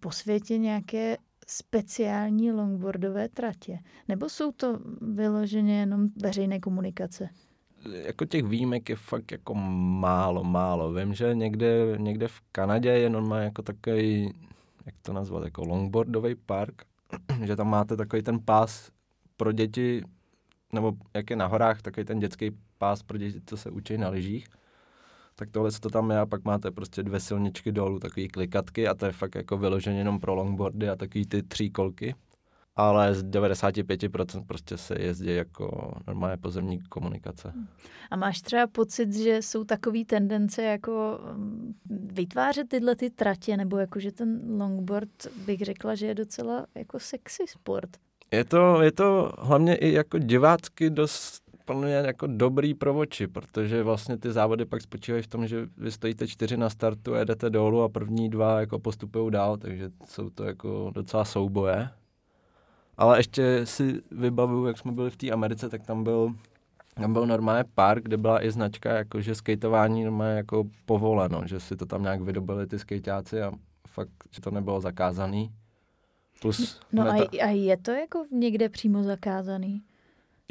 po 0.00 0.10
světě 0.10 0.58
nějaké 0.58 1.16
speciální 1.46 2.52
longboardové 2.52 3.28
tratě? 3.28 3.78
Nebo 4.08 4.28
jsou 4.28 4.52
to 4.52 4.78
vyloženě 5.00 5.80
jenom 5.80 6.08
veřejné 6.22 6.60
komunikace? 6.60 7.28
Jako 8.04 8.24
těch 8.24 8.44
výjimek 8.44 8.88
je 8.88 8.96
fakt 8.96 9.32
jako 9.32 9.54
málo, 9.54 10.44
málo. 10.44 10.92
Vím, 10.92 11.14
že 11.14 11.34
někde, 11.34 11.96
někde 11.96 12.28
v 12.28 12.40
Kanadě 12.52 12.88
je 12.88 13.10
normálně 13.10 13.44
jako 13.44 13.62
takový, 13.62 14.34
jak 14.86 14.94
to 15.02 15.12
nazvat, 15.12 15.44
jako 15.44 15.62
longboardový 15.64 16.34
park, 16.34 16.82
že 17.44 17.56
tam 17.56 17.70
máte 17.70 17.96
takový 17.96 18.22
ten 18.22 18.40
pás 18.40 18.90
pro 19.36 19.52
děti, 19.52 20.02
nebo 20.72 20.92
jak 21.14 21.30
je 21.30 21.36
na 21.36 21.46
horách, 21.46 21.82
takový 21.82 22.04
ten 22.04 22.18
dětský 22.18 22.50
pás 22.78 23.02
pro 23.02 23.18
děti, 23.18 23.40
co 23.46 23.56
se 23.56 23.70
učí 23.70 23.98
na 23.98 24.08
lyžích 24.08 24.46
tak 25.34 25.50
tohle 25.50 25.70
to 25.80 25.90
tam 25.90 26.10
je 26.10 26.18
a 26.18 26.26
pak 26.26 26.44
máte 26.44 26.70
prostě 26.70 27.02
dvě 27.02 27.20
silničky 27.20 27.72
dolů, 27.72 27.98
takový 27.98 28.28
klikatky 28.28 28.88
a 28.88 28.94
to 28.94 29.06
je 29.06 29.12
fakt 29.12 29.34
jako 29.34 29.56
vyloženě 29.56 29.98
jenom 29.98 30.20
pro 30.20 30.34
longboardy 30.34 30.88
a 30.88 30.96
takový 30.96 31.26
ty 31.26 31.42
tří 31.42 31.70
kolky. 31.70 32.14
Ale 32.76 33.14
z 33.14 33.24
95% 33.24 34.46
prostě 34.46 34.78
se 34.78 34.94
jezdí 34.98 35.34
jako 35.34 35.94
normálně 36.06 36.36
pozemní 36.36 36.80
komunikace. 36.88 37.52
A 38.10 38.16
máš 38.16 38.40
třeba 38.40 38.66
pocit, 38.66 39.12
že 39.12 39.42
jsou 39.42 39.64
takové 39.64 40.04
tendence 40.04 40.62
jako 40.62 41.20
mm, 41.34 41.74
vytvářet 41.88 42.68
tyhle 42.68 42.96
ty 42.96 43.10
tratě, 43.10 43.56
nebo 43.56 43.78
jako, 43.78 44.00
že 44.00 44.12
ten 44.12 44.60
longboard 44.60 45.26
bych 45.46 45.60
řekla, 45.60 45.94
že 45.94 46.06
je 46.06 46.14
docela 46.14 46.66
jako 46.74 46.98
sexy 47.00 47.44
sport? 47.46 47.90
Je 48.32 48.44
to, 48.44 48.82
je 48.82 48.92
to 48.92 49.32
hlavně 49.38 49.76
i 49.76 49.92
jako 49.92 50.18
divácky 50.18 50.90
dost 50.90 51.41
mě 51.74 51.94
jako 51.94 52.26
dobrý 52.26 52.74
pro 52.74 52.94
oči, 52.94 53.26
protože 53.26 53.82
vlastně 53.82 54.18
ty 54.18 54.32
závody 54.32 54.64
pak 54.64 54.82
spočívají 54.82 55.22
v 55.22 55.26
tom, 55.26 55.46
že 55.46 55.66
vy 55.76 55.92
stojíte 55.92 56.28
čtyři 56.28 56.56
na 56.56 56.70
startu 56.70 57.14
a 57.14 57.18
jedete 57.18 57.50
dolů 57.50 57.82
a 57.82 57.88
první 57.88 58.28
dva 58.30 58.60
jako 58.60 58.78
postupují 58.78 59.30
dál, 59.30 59.56
takže 59.56 59.90
jsou 60.06 60.30
to 60.30 60.44
jako 60.44 60.90
docela 60.94 61.24
souboje. 61.24 61.88
Ale 62.96 63.18
ještě 63.18 63.66
si 63.66 64.00
vybavuju, 64.10 64.66
jak 64.66 64.78
jsme 64.78 64.92
byli 64.92 65.10
v 65.10 65.16
té 65.16 65.30
Americe, 65.30 65.68
tak 65.68 65.82
tam 65.82 66.04
byl, 66.04 66.34
tam 66.94 67.12
byl 67.12 67.26
normálně 67.26 67.64
park, 67.74 68.02
kde 68.02 68.16
byla 68.16 68.44
i 68.44 68.50
značka, 68.50 68.92
jako 68.92 69.20
že 69.20 69.34
skateování 69.34 70.04
normálně 70.04 70.36
jako 70.36 70.64
povoleno, 70.86 71.42
že 71.46 71.60
si 71.60 71.76
to 71.76 71.86
tam 71.86 72.02
nějak 72.02 72.20
vydobili 72.20 72.66
ty 72.66 72.78
skejťáci 72.78 73.42
a 73.42 73.52
fakt, 73.88 74.10
že 74.30 74.40
to 74.40 74.50
nebylo 74.50 74.80
zakázaný. 74.80 75.50
Plus 76.42 76.80
no 76.92 77.04
meta... 77.04 77.24
a, 77.42 77.44
a 77.44 77.48
je 77.48 77.76
to 77.76 77.90
jako 77.90 78.24
někde 78.30 78.68
přímo 78.68 79.02
zakázaný? 79.02 79.82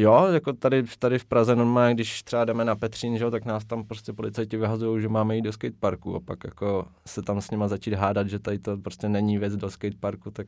Jo, 0.02 0.28
jako 0.32 0.54
tady, 0.54 0.84
tady 1.00 1.20
v 1.20 1.26
Praze 1.26 1.56
normálně, 1.56 1.94
když 1.96 2.24
třeba 2.24 2.46
jdeme 2.46 2.66
na 2.66 2.76
Petřín, 2.76 3.18
že, 3.18 3.32
tak 3.32 3.46
nás 3.46 3.66
tam 3.66 3.84
prostě 3.84 4.14
policajti 4.14 4.58
vyhazují, 4.58 5.02
že 5.02 5.10
máme 5.10 5.36
jít 5.36 5.42
do 5.42 5.54
skateparku 5.54 6.16
a 6.16 6.20
pak 6.20 6.44
jako 6.44 6.86
se 7.06 7.22
tam 7.22 7.42
s 7.42 7.52
nima 7.52 7.68
začít 7.68 7.94
hádat, 7.94 8.28
že 8.28 8.40
tady 8.40 8.60
to 8.60 8.78
prostě 8.78 9.10
není 9.10 9.38
věc 9.38 9.56
do 9.56 9.70
skateparku, 9.70 10.32
tak 10.32 10.48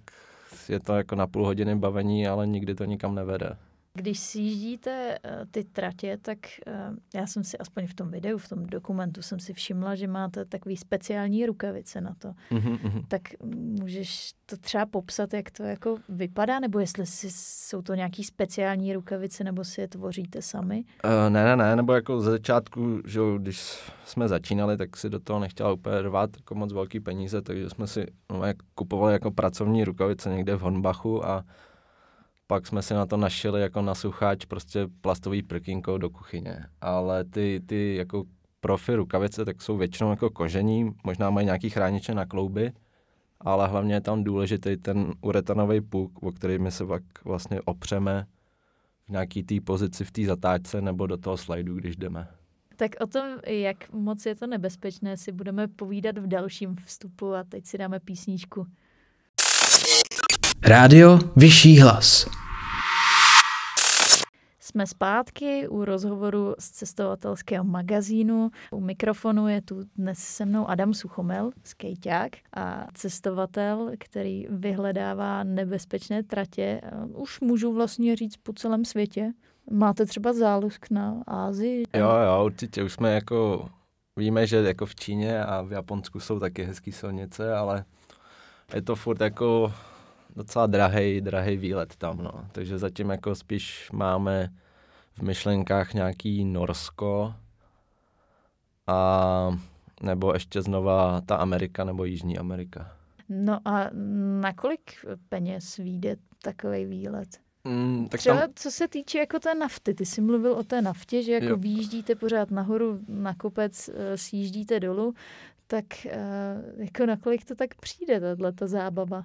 je 0.69 0.79
to 0.79 0.93
jako 0.93 1.15
na 1.15 1.27
půl 1.27 1.45
hodiny 1.45 1.75
bavení, 1.75 2.27
ale 2.27 2.47
nikdy 2.47 2.75
to 2.75 2.85
nikam 2.85 3.15
nevede. 3.15 3.57
Když 3.97 4.19
si 4.19 4.39
jíždíte 4.39 5.19
uh, 5.25 5.45
ty 5.51 5.63
tratě, 5.63 6.17
tak 6.21 6.37
uh, 6.67 6.95
já 7.15 7.27
jsem 7.27 7.43
si 7.43 7.57
aspoň 7.57 7.87
v 7.87 7.93
tom 7.93 8.11
videu, 8.11 8.37
v 8.37 8.49
tom 8.49 8.65
dokumentu 8.65 9.21
jsem 9.21 9.39
si 9.39 9.53
všimla, 9.53 9.95
že 9.95 10.07
máte 10.07 10.45
takový 10.45 10.77
speciální 10.77 11.45
rukavice 11.45 12.01
na 12.01 12.15
to. 12.17 12.33
Mm-hmm. 12.51 13.05
Tak 13.07 13.21
můžeš 13.79 14.31
to 14.45 14.57
třeba 14.57 14.85
popsat, 14.85 15.33
jak 15.33 15.51
to 15.51 15.63
jako 15.63 15.97
vypadá, 16.09 16.59
nebo 16.59 16.79
jestli 16.79 17.05
si, 17.05 17.27
jsou 17.31 17.81
to 17.81 17.95
nějaký 17.95 18.23
speciální 18.23 18.93
rukavice, 18.93 19.43
nebo 19.43 19.63
si 19.63 19.81
je 19.81 19.87
tvoříte 19.87 20.41
sami? 20.41 20.83
Uh, 21.05 21.29
ne, 21.29 21.43
ne, 21.43 21.55
ne, 21.55 21.75
nebo 21.75 21.93
jako 21.93 22.21
ze 22.21 22.31
začátku, 22.31 23.01
že 23.05 23.19
když 23.37 23.91
jsme 24.05 24.27
začínali, 24.27 24.77
tak 24.77 24.97
si 24.97 25.09
do 25.09 25.19
toho 25.19 25.39
nechtěla 25.39 25.73
úplně 25.73 26.01
rvat 26.01 26.29
jako 26.35 26.55
moc 26.55 26.73
velký 26.73 26.99
peníze, 26.99 27.41
takže 27.41 27.69
jsme 27.69 27.87
si 27.87 28.05
no, 28.31 28.45
jak 28.45 28.57
kupovali 28.75 29.13
jako 29.13 29.31
pracovní 29.31 29.83
rukavice 29.83 30.29
někde 30.29 30.55
v 30.55 30.61
Honbachu 30.61 31.25
a 31.25 31.43
pak 32.53 32.67
jsme 32.67 32.81
si 32.81 32.93
na 32.93 33.05
to 33.05 33.17
našili 33.17 33.61
jako 33.61 33.81
na 33.81 33.95
sucháč 33.95 34.45
prostě 34.45 34.87
plastový 35.01 35.43
prkínko 35.43 35.97
do 35.97 36.09
kuchyně. 36.09 36.65
Ale 36.81 37.23
ty, 37.23 37.61
ty 37.65 37.95
jako 37.95 38.23
profi 38.59 38.95
rukavice, 38.95 39.45
tak 39.45 39.61
jsou 39.61 39.77
většinou 39.77 40.09
jako 40.09 40.29
kožení, 40.29 40.91
možná 41.03 41.29
mají 41.29 41.45
nějaký 41.45 41.69
chrániče 41.69 42.13
na 42.13 42.25
klouby, 42.25 42.71
ale 43.41 43.67
hlavně 43.67 43.93
je 43.93 44.01
tam 44.01 44.23
důležitý 44.23 44.77
ten 44.77 45.13
uretanový 45.21 45.81
puk, 45.81 46.23
o 46.23 46.31
který 46.31 46.59
my 46.59 46.71
se 46.71 46.85
pak 46.85 47.03
vlastně 47.25 47.61
opřeme 47.65 48.25
v 49.07 49.09
nějaký 49.09 49.43
té 49.43 49.55
pozici 49.61 50.03
v 50.05 50.11
té 50.11 50.25
zatáčce 50.25 50.81
nebo 50.81 51.07
do 51.07 51.17
toho 51.17 51.37
slajdu, 51.37 51.75
když 51.75 51.95
jdeme. 51.95 52.27
Tak 52.75 52.91
o 53.01 53.07
tom, 53.07 53.25
jak 53.47 53.91
moc 53.91 54.25
je 54.25 54.35
to 54.35 54.47
nebezpečné, 54.47 55.17
si 55.17 55.31
budeme 55.31 55.67
povídat 55.67 56.17
v 56.17 56.27
dalším 56.27 56.75
vstupu 56.85 57.33
a 57.33 57.43
teď 57.43 57.65
si 57.65 57.77
dáme 57.77 57.99
písničku. 57.99 58.67
Rádio 60.65 61.19
Vyšší 61.35 61.79
hlas. 61.79 62.42
Jsme 64.73 64.87
zpátky 64.87 65.67
u 65.67 65.85
rozhovoru 65.85 66.55
z 66.59 66.71
cestovatelského 66.71 67.63
magazínu. 67.63 68.49
U 68.71 68.79
mikrofonu 68.79 69.47
je 69.47 69.61
tu 69.61 69.83
dnes 69.95 70.19
se 70.19 70.45
mnou 70.45 70.69
Adam 70.69 70.93
Suchomel, 70.93 71.51
skejťák 71.63 72.31
a 72.53 72.87
cestovatel, 72.93 73.91
který 73.99 74.47
vyhledává 74.49 75.43
nebezpečné 75.43 76.23
tratě. 76.23 76.81
Už 77.15 77.39
můžu 77.41 77.73
vlastně 77.73 78.15
říct 78.15 78.37
po 78.37 78.53
celém 78.53 78.85
světě. 78.85 79.31
Máte 79.71 80.05
třeba 80.05 80.33
zálusk 80.33 80.89
na 80.91 81.23
Ázii? 81.27 81.83
Jo, 81.93 82.09
jo, 82.09 82.45
určitě. 82.45 82.83
Už 82.83 82.93
jsme 82.93 83.13
jako, 83.13 83.69
víme, 84.17 84.47
že 84.47 84.57
jako 84.57 84.85
v 84.85 84.95
Číně 84.95 85.45
a 85.45 85.61
v 85.61 85.71
Japonsku 85.71 86.19
jsou 86.19 86.39
taky 86.39 86.63
hezké 86.63 86.91
silnice, 86.91 87.55
ale 87.55 87.85
je 88.73 88.81
to 88.81 88.95
furt 88.95 89.21
jako 89.21 89.73
docela 90.35 90.67
drahý, 90.67 91.21
drahý 91.21 91.57
výlet 91.57 91.95
tam, 91.95 92.17
no. 92.17 92.31
Takže 92.51 92.77
zatím 92.77 93.09
jako 93.09 93.35
spíš 93.35 93.89
máme 93.91 94.49
v 95.13 95.21
myšlenkách 95.21 95.93
nějaký 95.93 96.45
Norsko 96.45 97.33
a 98.87 99.57
nebo 100.01 100.33
ještě 100.33 100.61
znova 100.61 101.21
ta 101.21 101.35
Amerika 101.35 101.83
nebo 101.83 102.05
Jižní 102.05 102.37
Amerika. 102.37 102.97
No 103.29 103.59
a 103.65 103.89
na 104.41 104.53
kolik 104.53 104.91
peněz 105.29 105.77
vyjde 105.77 106.15
takový 106.41 106.85
výlet? 106.85 107.27
Mm, 107.63 108.07
tak 108.09 108.19
Třeba 108.19 108.39
tam, 108.39 108.49
co 108.55 108.71
se 108.71 108.87
týče 108.87 109.17
jako 109.19 109.39
té 109.39 109.55
nafty, 109.55 109.93
ty 109.93 110.05
jsi 110.05 110.21
mluvil 110.21 110.53
o 110.53 110.63
té 110.63 110.81
naftě, 110.81 111.23
že 111.23 111.31
jako 111.31 111.45
Jo. 111.45 111.57
vyjíždíte 111.57 112.15
pořád 112.15 112.51
nahoru 112.51 112.99
na 113.07 113.33
kopec, 113.35 113.89
eh, 113.89 114.17
sjíždíte 114.17 114.79
dolů, 114.79 115.13
tak 115.67 116.05
eh, 116.05 116.19
jako 116.77 117.05
na 117.05 117.17
kolik 117.17 117.45
to 117.45 117.55
tak 117.55 117.75
přijde, 117.75 118.19
tahle 118.19 118.51
ta 118.53 118.67
zábava? 118.67 119.23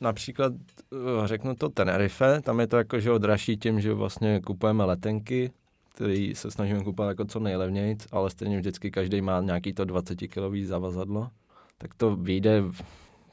Například 0.00 0.52
eh, 0.92 1.26
řeknu 1.26 1.54
to 1.54 1.68
Tenerife, 1.68 2.40
tam 2.40 2.60
je 2.60 2.66
to 2.66 2.76
jako, 2.76 3.00
že 3.00 3.18
dražší 3.18 3.56
tím, 3.56 3.80
že 3.80 3.94
vlastně 3.94 4.40
kupujeme 4.40 4.84
letenky, 4.84 5.50
který 5.94 6.34
se 6.34 6.50
snažíme 6.50 6.84
kupovat 6.84 7.08
jako 7.08 7.24
co 7.24 7.40
nejlevněji, 7.40 7.96
ale 8.12 8.30
stejně 8.30 8.58
vždycky 8.58 8.90
každý 8.90 9.20
má 9.20 9.40
nějaký 9.40 9.72
to 9.72 9.84
20 9.84 10.16
kilový 10.16 10.64
zavazadlo, 10.64 11.30
tak 11.78 11.94
to 11.94 12.16
vyjde 12.16 12.60
v 12.60 12.82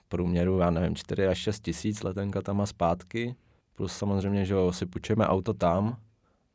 průměru, 0.10 0.60
já 0.60 0.70
nevím, 0.70 0.96
4 0.96 1.28
až 1.28 1.38
6 1.38 1.60
tisíc 1.60 2.04
letenka 2.04 2.42
tam 2.42 2.62
a 2.62 2.66
zpátky, 2.66 3.36
plus 3.76 3.98
samozřejmě, 3.98 4.46
že 4.46 4.56
si 4.72 4.86
půjčujeme 4.86 5.28
auto 5.28 5.54
tam, 5.54 5.98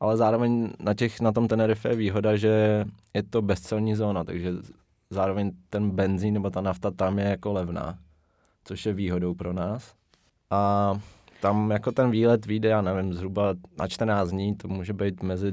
ale 0.01 0.17
zároveň 0.17 0.71
na, 0.81 0.95
těch, 0.95 1.21
na 1.21 1.33
tom 1.33 1.49
Tenerife 1.49 1.89
je 1.89 1.97
výhoda, 1.97 2.37
že 2.37 2.85
je 3.15 3.23
to 3.23 3.43
bezcelní 3.43 3.95
zóna, 3.95 4.25
takže 4.25 4.53
zároveň 5.11 5.53
ten 5.71 5.91
benzín 5.91 6.35
nebo 6.35 6.51
ta 6.51 6.61
nafta 6.61 6.91
tam 6.91 7.19
je 7.19 7.25
jako 7.25 7.53
levná, 7.53 7.99
což 8.65 8.87
je 8.87 8.93
výhodou 8.93 9.35
pro 9.35 9.53
nás. 9.53 9.95
A 10.51 10.95
tam 11.41 11.71
jako 11.71 11.93
ten 11.93 12.11
výlet 12.11 12.47
vyjde, 12.47 12.69
já 12.69 12.83
nevím, 12.83 13.15
zhruba 13.15 13.55
na 13.79 13.89
14 13.89 14.31
dní, 14.31 14.57
to 14.57 14.69
může 14.69 14.93
být 14.93 15.23
mezi 15.23 15.53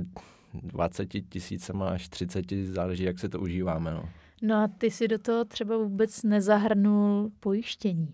20 0.53 1.05
tisícema 1.05 1.89
až 1.89 2.09
30, 2.09 2.45
záleží, 2.63 3.03
jak 3.03 3.19
si 3.19 3.29
to 3.29 3.39
užíváme. 3.39 3.93
No. 3.93 4.09
No 4.41 4.55
a 4.55 4.67
ty 4.77 4.91
si 4.91 5.07
do 5.07 5.19
toho 5.19 5.45
třeba 5.45 5.77
vůbec 5.77 6.23
nezahrnul 6.23 7.31
pojištění. 7.39 8.07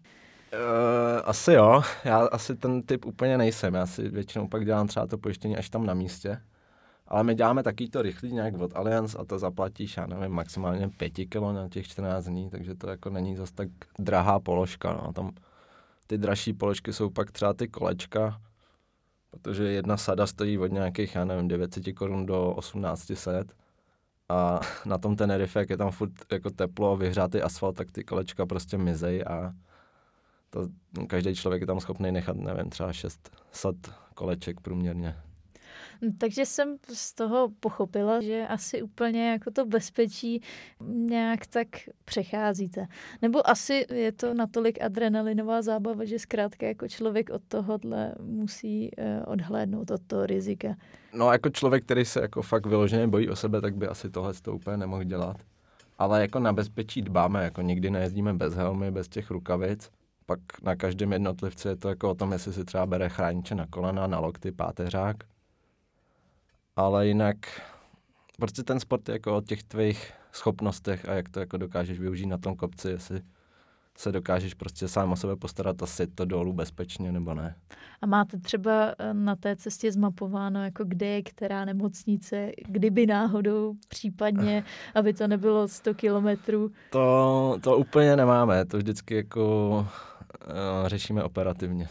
Uh, 0.54 1.22
asi 1.26 1.54
jo, 1.54 1.82
já 2.06 2.18
asi 2.18 2.56
ten 2.56 2.82
typ 2.82 3.06
úplně 3.06 3.38
nejsem, 3.38 3.74
já 3.74 3.86
si 3.86 4.10
většinou 4.10 4.48
pak 4.48 4.66
dělám 4.66 4.88
třeba 4.88 5.08
to 5.08 5.18
pojištění 5.18 5.58
až 5.58 5.70
tam 5.70 5.86
na 5.86 5.94
místě. 5.94 6.42
Ale 7.08 7.24
my 7.24 7.36
děláme 7.36 7.64
taky 7.64 7.90
to 7.90 8.02
rychlý 8.02 8.34
nějak 8.34 8.54
od 8.62 8.76
Allianz 8.76 9.16
a 9.16 9.26
to 9.26 9.40
zaplatíš, 9.40 9.98
já 9.98 10.06
nevím, 10.06 10.32
maximálně 10.32 10.90
5 10.90 11.12
kilo 11.12 11.54
na 11.54 11.70
těch 11.70 11.88
14 11.88 12.26
dní, 12.26 12.50
takže 12.50 12.76
to 12.76 12.90
jako 12.90 13.10
není 13.10 13.36
zas 13.36 13.52
tak 13.52 13.68
drahá 14.00 14.40
položka. 14.40 14.94
No. 14.94 15.14
Tam 15.14 15.32
ty 16.08 16.18
dražší 16.18 16.54
položky 16.54 16.94
jsou 16.94 17.10
pak 17.10 17.32
třeba 17.32 17.54
ty 17.54 17.68
kolečka, 17.68 18.42
protože 19.30 19.64
jedna 19.64 19.98
sada 19.98 20.28
stojí 20.28 20.58
od 20.58 20.72
nějakých, 20.72 21.16
já 21.16 21.26
nevím, 21.26 21.48
900 21.48 21.96
korun 21.96 22.26
do 22.26 22.56
1800 22.60 23.54
a 24.30 24.60
na 24.86 24.98
tom 24.98 25.16
Tenerife, 25.16 25.60
jak 25.60 25.70
je 25.70 25.78
tam 25.78 25.92
furt 25.92 26.12
jako 26.32 26.50
teplo, 26.50 26.98
vyhřátý 26.98 27.42
asfalt, 27.42 27.76
tak 27.76 27.92
ty 27.92 28.04
kolečka 28.04 28.46
prostě 28.46 28.78
mizej 28.78 29.24
a 29.28 29.54
to, 30.50 30.68
každý 31.08 31.36
člověk 31.36 31.62
je 31.62 31.68
tam 31.68 31.80
schopný 31.80 32.12
nechat, 32.12 32.38
nevím, 32.38 32.70
třeba 32.70 32.94
600 32.94 33.94
koleček 34.14 34.62
průměrně. 34.62 35.16
Takže 36.18 36.46
jsem 36.46 36.78
z 36.94 37.14
toho 37.14 37.50
pochopila, 37.60 38.22
že 38.22 38.48
asi 38.48 38.82
úplně 38.82 39.32
jako 39.32 39.52
to 39.52 39.66
bezpečí 39.66 40.42
nějak 40.88 41.48
tak 41.48 41.68
přecházíte. 42.06 42.88
Nebo 43.22 43.50
asi 43.50 43.86
je 43.94 44.12
to 44.12 44.34
natolik 44.34 44.82
adrenalinová 44.82 45.62
zábava, 45.62 46.06
že 46.06 46.20
zkrátka 46.20 46.66
jako 46.68 46.88
člověk 46.88 47.30
od 47.30 47.42
tohohle 47.48 48.16
musí 48.22 48.92
eh, 48.98 49.22
odhlédnout 49.26 49.92
od 49.92 50.02
toho 50.08 50.26
rizika. 50.26 50.76
No 51.14 51.32
jako 51.32 51.50
člověk, 51.50 51.86
který 51.86 52.06
se 52.06 52.22
jako 52.22 52.42
fakt 52.42 52.66
vyloženě 52.66 53.08
bojí 53.08 53.30
o 53.30 53.36
sebe, 53.36 53.62
tak 53.62 53.76
by 53.76 53.88
asi 53.88 54.10
tohle 54.10 54.34
to 54.34 54.56
úplně 54.56 54.78
nemohl 54.78 55.04
dělat. 55.04 55.38
Ale 55.98 56.22
jako 56.22 56.40
na 56.40 56.54
bezpečí 56.54 57.02
dbáme, 57.02 57.44
jako 57.44 57.62
nikdy 57.62 57.90
nejezdíme 57.90 58.34
bez 58.34 58.54
helmy, 58.54 58.92
bez 58.92 59.08
těch 59.08 59.32
rukavic. 59.32 59.90
Pak 60.26 60.40
na 60.62 60.76
každém 60.76 61.14
jednotlivci 61.14 61.68
je 61.68 61.76
to 61.76 61.90
jako 61.90 62.10
o 62.10 62.16
tom, 62.16 62.32
jestli 62.32 62.54
si 62.54 62.66
třeba 62.66 62.86
bere 62.86 63.10
chrániče 63.10 63.56
na 63.56 63.68
kolena, 63.68 64.08
na 64.08 64.20
lokty, 64.20 64.52
páteřák. 64.52 65.18
Ale 66.76 67.08
jinak 67.08 67.38
prostě 68.38 68.64
ten 68.64 68.80
sport 68.80 69.10
je 69.10 69.14
jako 69.14 69.38
o 69.38 69.42
těch 69.42 69.64
tvých 69.64 70.14
schopnostech 70.32 71.10
a 71.10 71.14
jak 71.14 71.30
to 71.30 71.40
jako 71.40 71.58
dokážeš 71.58 72.00
využít 72.00 72.26
na 72.26 72.38
tom 72.38 72.56
kopci, 72.56 72.90
jestli 72.90 73.22
se 73.98 74.12
dokážeš 74.12 74.54
prostě 74.54 74.88
sám 74.88 75.12
o 75.12 75.16
sebe 75.16 75.36
postarat 75.36 75.84
a 75.84 75.86
si 75.86 76.08
to 76.08 76.26
dolů 76.26 76.54
bezpečně 76.54 77.12
nebo 77.12 77.34
ne. 77.34 77.56
A 78.02 78.06
máte 78.06 78.40
třeba 78.40 78.96
eh, 79.00 79.14
na 79.14 79.36
té 79.36 79.56
cestě 79.56 79.92
zmapováno, 79.92 80.64
jako 80.64 80.84
kde 80.84 81.06
je 81.06 81.24
která 81.24 81.66
nemocnice, 81.66 82.52
kdyby 82.68 83.06
náhodou 83.06 83.74
případně, 83.88 84.64
aby 84.96 85.14
to 85.14 85.28
nebylo 85.28 85.68
100 85.68 85.94
kilometrů. 85.94 86.72
To, 86.90 87.58
to 87.64 87.78
úplně 87.78 88.16
nemáme, 88.16 88.66
to 88.66 88.78
vždycky 88.78 89.16
jako 89.16 89.70
uh, 90.48 90.88
řešíme 90.88 91.24
operativně. 91.24 91.88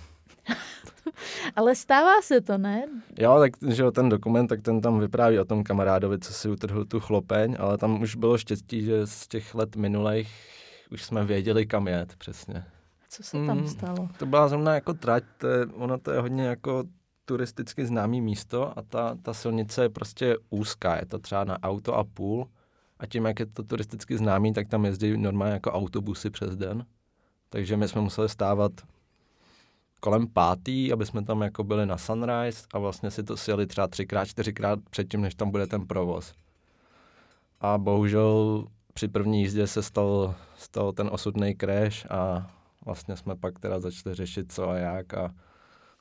Ale 1.56 1.74
stává 1.74 2.22
se 2.22 2.40
to, 2.40 2.58
ne? 2.58 2.84
Jo, 3.18 3.38
tak 3.38 3.52
že 3.72 3.90
ten 3.90 4.08
dokument, 4.08 4.46
tak 4.46 4.62
ten 4.62 4.80
tam 4.80 5.00
vypráví 5.00 5.38
o 5.38 5.44
tom 5.44 5.64
kamarádovi, 5.64 6.18
co 6.18 6.32
si 6.32 6.48
utrhl 6.48 6.84
tu 6.84 7.00
chlopeň, 7.00 7.56
ale 7.58 7.78
tam 7.78 8.02
už 8.02 8.14
bylo 8.14 8.38
štěstí, 8.38 8.84
že 8.84 9.06
z 9.06 9.28
těch 9.28 9.54
let 9.54 9.76
minulých 9.76 10.30
už 10.92 11.02
jsme 11.04 11.24
věděli, 11.24 11.66
kam 11.66 11.88
jet 11.88 12.16
přesně. 12.16 12.64
Co 13.08 13.22
se 13.22 13.46
tam 13.46 13.58
Mm. 13.58 13.68
stalo? 13.68 14.08
To 14.18 14.26
byla 14.26 14.48
zrovna 14.48 14.74
jako 14.74 14.94
trať, 14.94 15.24
to 15.38 15.46
je, 15.48 15.66
ono 15.66 15.98
to 15.98 16.10
je 16.10 16.20
hodně 16.20 16.44
jako 16.46 16.84
turisticky 17.24 17.86
známý 17.86 18.20
místo 18.20 18.78
a 18.78 18.82
ta, 18.82 19.16
ta 19.22 19.34
silnice 19.34 19.82
je 19.82 19.88
prostě 19.88 20.36
úzká, 20.50 20.96
je 20.96 21.06
to 21.06 21.18
třeba 21.18 21.44
na 21.44 21.62
auto 21.62 21.94
a 21.94 22.04
půl 22.04 22.46
a 22.98 23.06
tím, 23.06 23.24
jak 23.24 23.40
je 23.40 23.46
to 23.46 23.62
turisticky 23.62 24.16
známý, 24.16 24.52
tak 24.52 24.68
tam 24.68 24.84
jezdí 24.84 25.16
normálně 25.16 25.52
jako 25.54 25.72
autobusy 25.72 26.30
přes 26.30 26.56
den. 26.56 26.86
Takže 27.48 27.76
my 27.76 27.88
jsme 27.88 28.00
museli 28.00 28.28
stávat 28.28 28.72
kolem 30.02 30.26
pátý, 30.26 30.92
aby 30.92 31.06
jsme 31.06 31.24
tam 31.24 31.42
jako 31.42 31.64
byli 31.64 31.86
na 31.86 31.98
sunrise 31.98 32.66
a 32.72 32.78
vlastně 32.78 33.10
si 33.10 33.22
to 33.22 33.36
sjeli 33.36 33.66
třeba 33.66 33.88
třikrát, 33.88 34.24
čtyřikrát 34.24 34.78
předtím, 34.90 35.20
než 35.20 35.34
tam 35.34 35.50
bude 35.50 35.66
ten 35.66 35.86
provoz. 35.86 36.34
A 37.60 37.78
bohužel 37.78 38.64
při 38.94 39.08
první 39.08 39.40
jízdě 39.40 39.66
se 39.66 39.82
stal, 39.82 40.34
stal 40.56 40.92
ten 40.92 41.08
osudný 41.12 41.56
crash 41.60 42.06
a 42.10 42.50
vlastně 42.84 43.16
jsme 43.16 43.36
pak 43.36 43.58
teda 43.58 43.80
začali 43.80 44.14
řešit 44.14 44.52
co 44.52 44.68
a 44.68 44.76
jak 44.76 45.14
a 45.14 45.34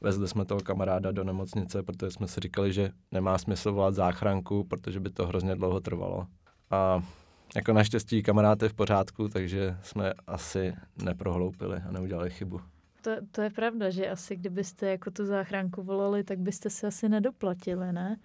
vezli 0.01 0.27
jsme 0.27 0.45
toho 0.45 0.61
kamaráda 0.61 1.11
do 1.11 1.23
nemocnice, 1.23 1.83
protože 1.83 2.11
jsme 2.11 2.27
si 2.27 2.39
říkali, 2.39 2.73
že 2.73 2.91
nemá 3.11 3.37
smysl 3.37 3.73
volat 3.73 3.95
záchranku, 3.95 4.63
protože 4.63 4.99
by 4.99 5.09
to 5.09 5.27
hrozně 5.27 5.55
dlouho 5.55 5.79
trvalo. 5.79 6.27
A 6.71 7.03
jako 7.55 7.73
naštěstí 7.73 8.23
kamarád 8.23 8.61
je 8.61 8.69
v 8.69 8.73
pořádku, 8.73 9.27
takže 9.27 9.77
jsme 9.83 10.13
asi 10.27 10.73
neprohloupili 11.03 11.77
a 11.87 11.91
neudělali 11.91 12.29
chybu. 12.29 12.61
To, 13.01 13.11
to 13.31 13.41
je 13.41 13.49
pravda, 13.49 13.89
že 13.89 14.09
asi 14.09 14.35
kdybyste 14.35 14.89
jako 14.89 15.11
tu 15.11 15.25
záchranku 15.25 15.83
volali, 15.83 16.23
tak 16.23 16.39
byste 16.39 16.69
se 16.69 16.87
asi 16.87 17.09
nedoplatili, 17.09 17.93
ne? 17.93 18.17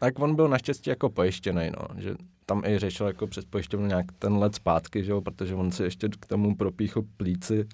Tak 0.00 0.18
on 0.18 0.34
byl 0.34 0.48
naštěstí 0.48 0.90
jako 0.90 1.10
pojištěný, 1.10 1.70
no, 1.70 2.00
že 2.00 2.14
tam 2.46 2.62
i 2.64 2.78
řešil 2.78 3.06
jako 3.06 3.26
přes 3.26 3.44
pojišťovnu 3.44 3.86
nějak 3.86 4.06
ten 4.18 4.36
let 4.36 4.54
zpátky, 4.54 5.04
že 5.04 5.12
jo, 5.12 5.20
protože 5.20 5.54
on 5.54 5.72
si 5.72 5.82
ještě 5.82 6.08
k 6.08 6.26
tomu 6.26 6.56
propíchl 6.56 7.02
plíci, 7.16 7.68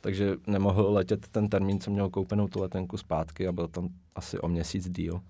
takže 0.00 0.36
nemohl 0.46 0.92
letět 0.92 1.28
ten 1.28 1.48
termín, 1.48 1.80
co 1.80 1.90
měl 1.90 2.10
koupenou 2.10 2.48
tu 2.48 2.60
letenku 2.60 2.96
zpátky 2.96 3.48
a 3.48 3.52
byl 3.52 3.68
tam 3.68 3.88
asi 4.14 4.38
o 4.38 4.48
měsíc 4.48 4.90
díl. 4.90 5.20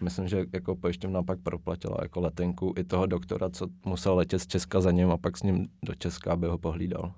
Myslím, 0.00 0.28
že 0.28 0.44
jako 0.52 0.76
pojišťovna 0.76 1.22
pak 1.22 1.40
proplatila 1.40 1.96
jako 2.02 2.20
letenku 2.20 2.74
i 2.78 2.84
toho 2.84 3.06
doktora, 3.06 3.50
co 3.50 3.68
musel 3.84 4.14
letět 4.14 4.42
z 4.42 4.46
Česka 4.46 4.80
za 4.80 4.90
ním 4.90 5.10
a 5.10 5.16
pak 5.16 5.38
s 5.38 5.42
ním 5.42 5.68
do 5.82 5.94
Česka, 5.94 6.32
aby 6.32 6.46
ho 6.46 6.58
pohlídal. 6.58 7.12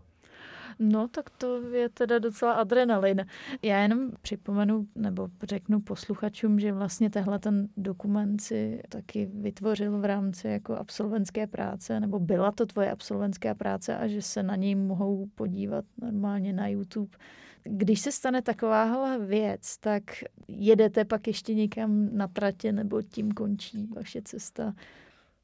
No, 0.79 1.09
tak 1.09 1.31
to 1.31 1.61
je 1.61 1.89
teda 1.89 2.19
docela 2.19 2.53
adrenalin. 2.53 3.27
Já 3.63 3.83
jenom 3.83 4.11
připomenu 4.23 4.87
nebo 4.95 5.29
řeknu 5.43 5.81
posluchačům, 5.81 6.61
že 6.61 6.73
vlastně 6.73 7.11
tehle 7.11 7.39
ten 7.39 7.69
dokument 7.77 8.41
si 8.41 8.83
taky 8.89 9.31
vytvořil 9.35 9.99
v 9.99 10.05
rámci 10.05 10.49
jako 10.49 10.77
absolventské 10.77 11.47
práce, 11.47 12.01
nebo 12.01 12.19
byla 12.19 12.53
to 12.53 12.67
tvoje 12.67 12.91
absolventská 12.91 13.55
práce 13.55 13.97
a 13.97 14.07
že 14.07 14.23
se 14.23 14.43
na 14.43 14.57
něj 14.57 14.75
mohou 14.75 15.27
podívat 15.35 15.85
normálně 16.01 16.53
na 16.53 16.69
YouTube. 16.69 17.19
Když 17.63 18.01
se 18.01 18.13
stane 18.13 18.43
takováhle 18.43 19.19
věc, 19.19 19.79
tak 19.79 20.03
jedete 20.49 21.05
pak 21.05 21.27
ještě 21.27 21.55
někam 21.55 22.09
na 22.17 22.29
tratě 22.29 22.73
nebo 22.73 23.03
tím 23.03 23.33
končí 23.33 23.87
vaše 23.97 24.23
cesta? 24.23 24.75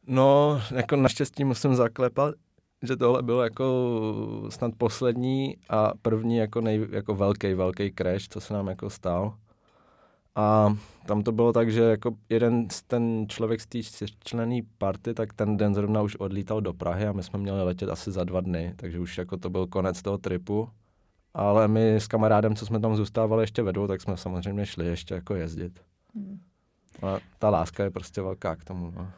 No, 0.06 0.60
jako 0.74 0.96
naštěstí 0.96 1.44
musím 1.44 1.74
zaklepat, 1.74 2.34
že 2.82 2.96
tohle 2.96 3.22
bylo 3.22 3.42
jako 3.42 4.46
snad 4.48 4.72
poslední 4.78 5.56
a 5.68 5.92
první 6.02 6.36
jako, 6.36 6.60
nej, 6.60 6.86
jako 6.90 7.14
velký, 7.14 7.54
velký 7.54 7.92
crash, 7.98 8.28
co 8.28 8.40
se 8.40 8.54
nám 8.54 8.68
jako 8.68 8.90
stal. 8.90 9.34
A 10.34 10.76
tam 11.06 11.22
to 11.22 11.32
bylo 11.32 11.52
tak, 11.52 11.72
že 11.72 11.82
jako 11.82 12.16
jeden 12.28 12.68
ten 12.86 13.26
člověk 13.28 13.60
z 13.60 13.66
té 13.66 13.78
člený 14.24 14.62
party, 14.62 15.14
tak 15.14 15.32
ten 15.32 15.56
den 15.56 15.74
zrovna 15.74 16.02
už 16.02 16.16
odlítal 16.16 16.60
do 16.60 16.72
Prahy 16.72 17.06
a 17.06 17.12
my 17.12 17.22
jsme 17.22 17.38
měli 17.38 17.62
letět 17.62 17.88
asi 17.88 18.12
za 18.12 18.24
dva 18.24 18.40
dny, 18.40 18.74
takže 18.76 19.00
už 19.00 19.18
jako 19.18 19.36
to 19.36 19.50
byl 19.50 19.66
konec 19.66 20.02
toho 20.02 20.18
tripu. 20.18 20.68
Ale 21.34 21.68
my 21.68 21.94
s 21.94 22.06
kamarádem, 22.06 22.56
co 22.56 22.66
jsme 22.66 22.80
tam 22.80 22.96
zůstávali 22.96 23.42
ještě 23.42 23.62
vedou, 23.62 23.86
tak 23.86 24.00
jsme 24.00 24.16
samozřejmě 24.16 24.66
šli 24.66 24.86
ještě 24.86 25.14
jako 25.14 25.34
jezdit. 25.34 25.80
Hmm. 26.14 26.40
A 27.02 27.18
ta 27.38 27.50
láska 27.50 27.84
je 27.84 27.90
prostě 27.90 28.22
velká 28.22 28.56
k 28.56 28.64
tomu. 28.64 28.92
No. 28.96 29.10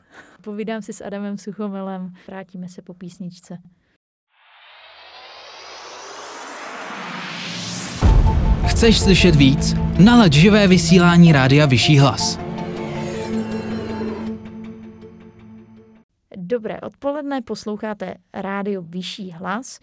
Povídám 0.45 0.83
si 0.83 0.92
s 0.92 1.05
Adamem 1.05 1.38
Suchomilem, 1.38 2.12
vrátíme 2.27 2.68
se 2.68 2.83
po 2.83 2.95
písničce. 2.95 3.59
Chceš 8.66 9.01
slyšet 9.01 9.35
víc? 9.35 9.75
Nalaď 10.05 10.33
živé 10.33 10.68
vysílání 10.68 11.33
Rádia 11.33 11.66
Vyšší 11.66 11.99
hlas. 11.99 12.38
Dobré 16.37 16.81
odpoledne, 16.81 17.42
posloucháte 17.42 18.14
Rádio 18.35 18.83
Vyšší 18.83 19.31
hlas. 19.31 19.81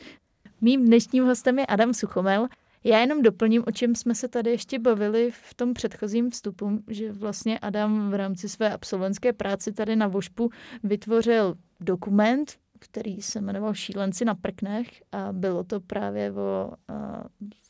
Mým 0.61 0.85
dnešním 0.85 1.25
hostem 1.25 1.59
je 1.59 1.65
Adam 1.65 1.93
Suchomel, 1.93 2.47
já 2.83 2.99
jenom 2.99 3.21
doplním, 3.21 3.63
o 3.67 3.71
čem 3.71 3.95
jsme 3.95 4.15
se 4.15 4.27
tady 4.27 4.49
ještě 4.49 4.79
bavili 4.79 5.31
v 5.31 5.53
tom 5.53 5.73
předchozím 5.73 6.29
vstupu, 6.29 6.79
že 6.87 7.11
vlastně 7.11 7.59
Adam 7.59 8.11
v 8.11 8.13
rámci 8.13 8.49
své 8.49 8.73
absolventské 8.73 9.33
práce 9.33 9.71
tady 9.71 9.95
na 9.95 10.07
Vošpu 10.07 10.49
vytvořil 10.83 11.55
dokument, 11.79 12.53
který 12.79 13.21
se 13.21 13.41
jmenoval 13.41 13.73
Šílenci 13.73 14.25
na 14.25 14.35
prknech 14.35 15.03
a 15.11 15.33
bylo 15.33 15.63
to 15.63 15.79
právě 15.79 16.31
o 16.31 16.71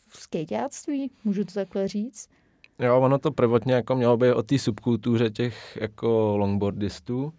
skejťáctví, 0.09 1.11
můžu 1.23 1.43
to 1.45 1.53
takhle 1.53 1.87
říct? 1.87 2.29
Jo, 2.79 3.01
ono 3.01 3.19
to 3.19 3.31
prvotně 3.31 3.73
jako 3.73 3.95
mělo 3.95 4.17
být 4.17 4.33
o 4.33 4.43
té 4.43 4.59
subkultuře 4.59 5.29
těch 5.29 5.77
jako 5.81 6.37
longboardistů, 6.37 7.33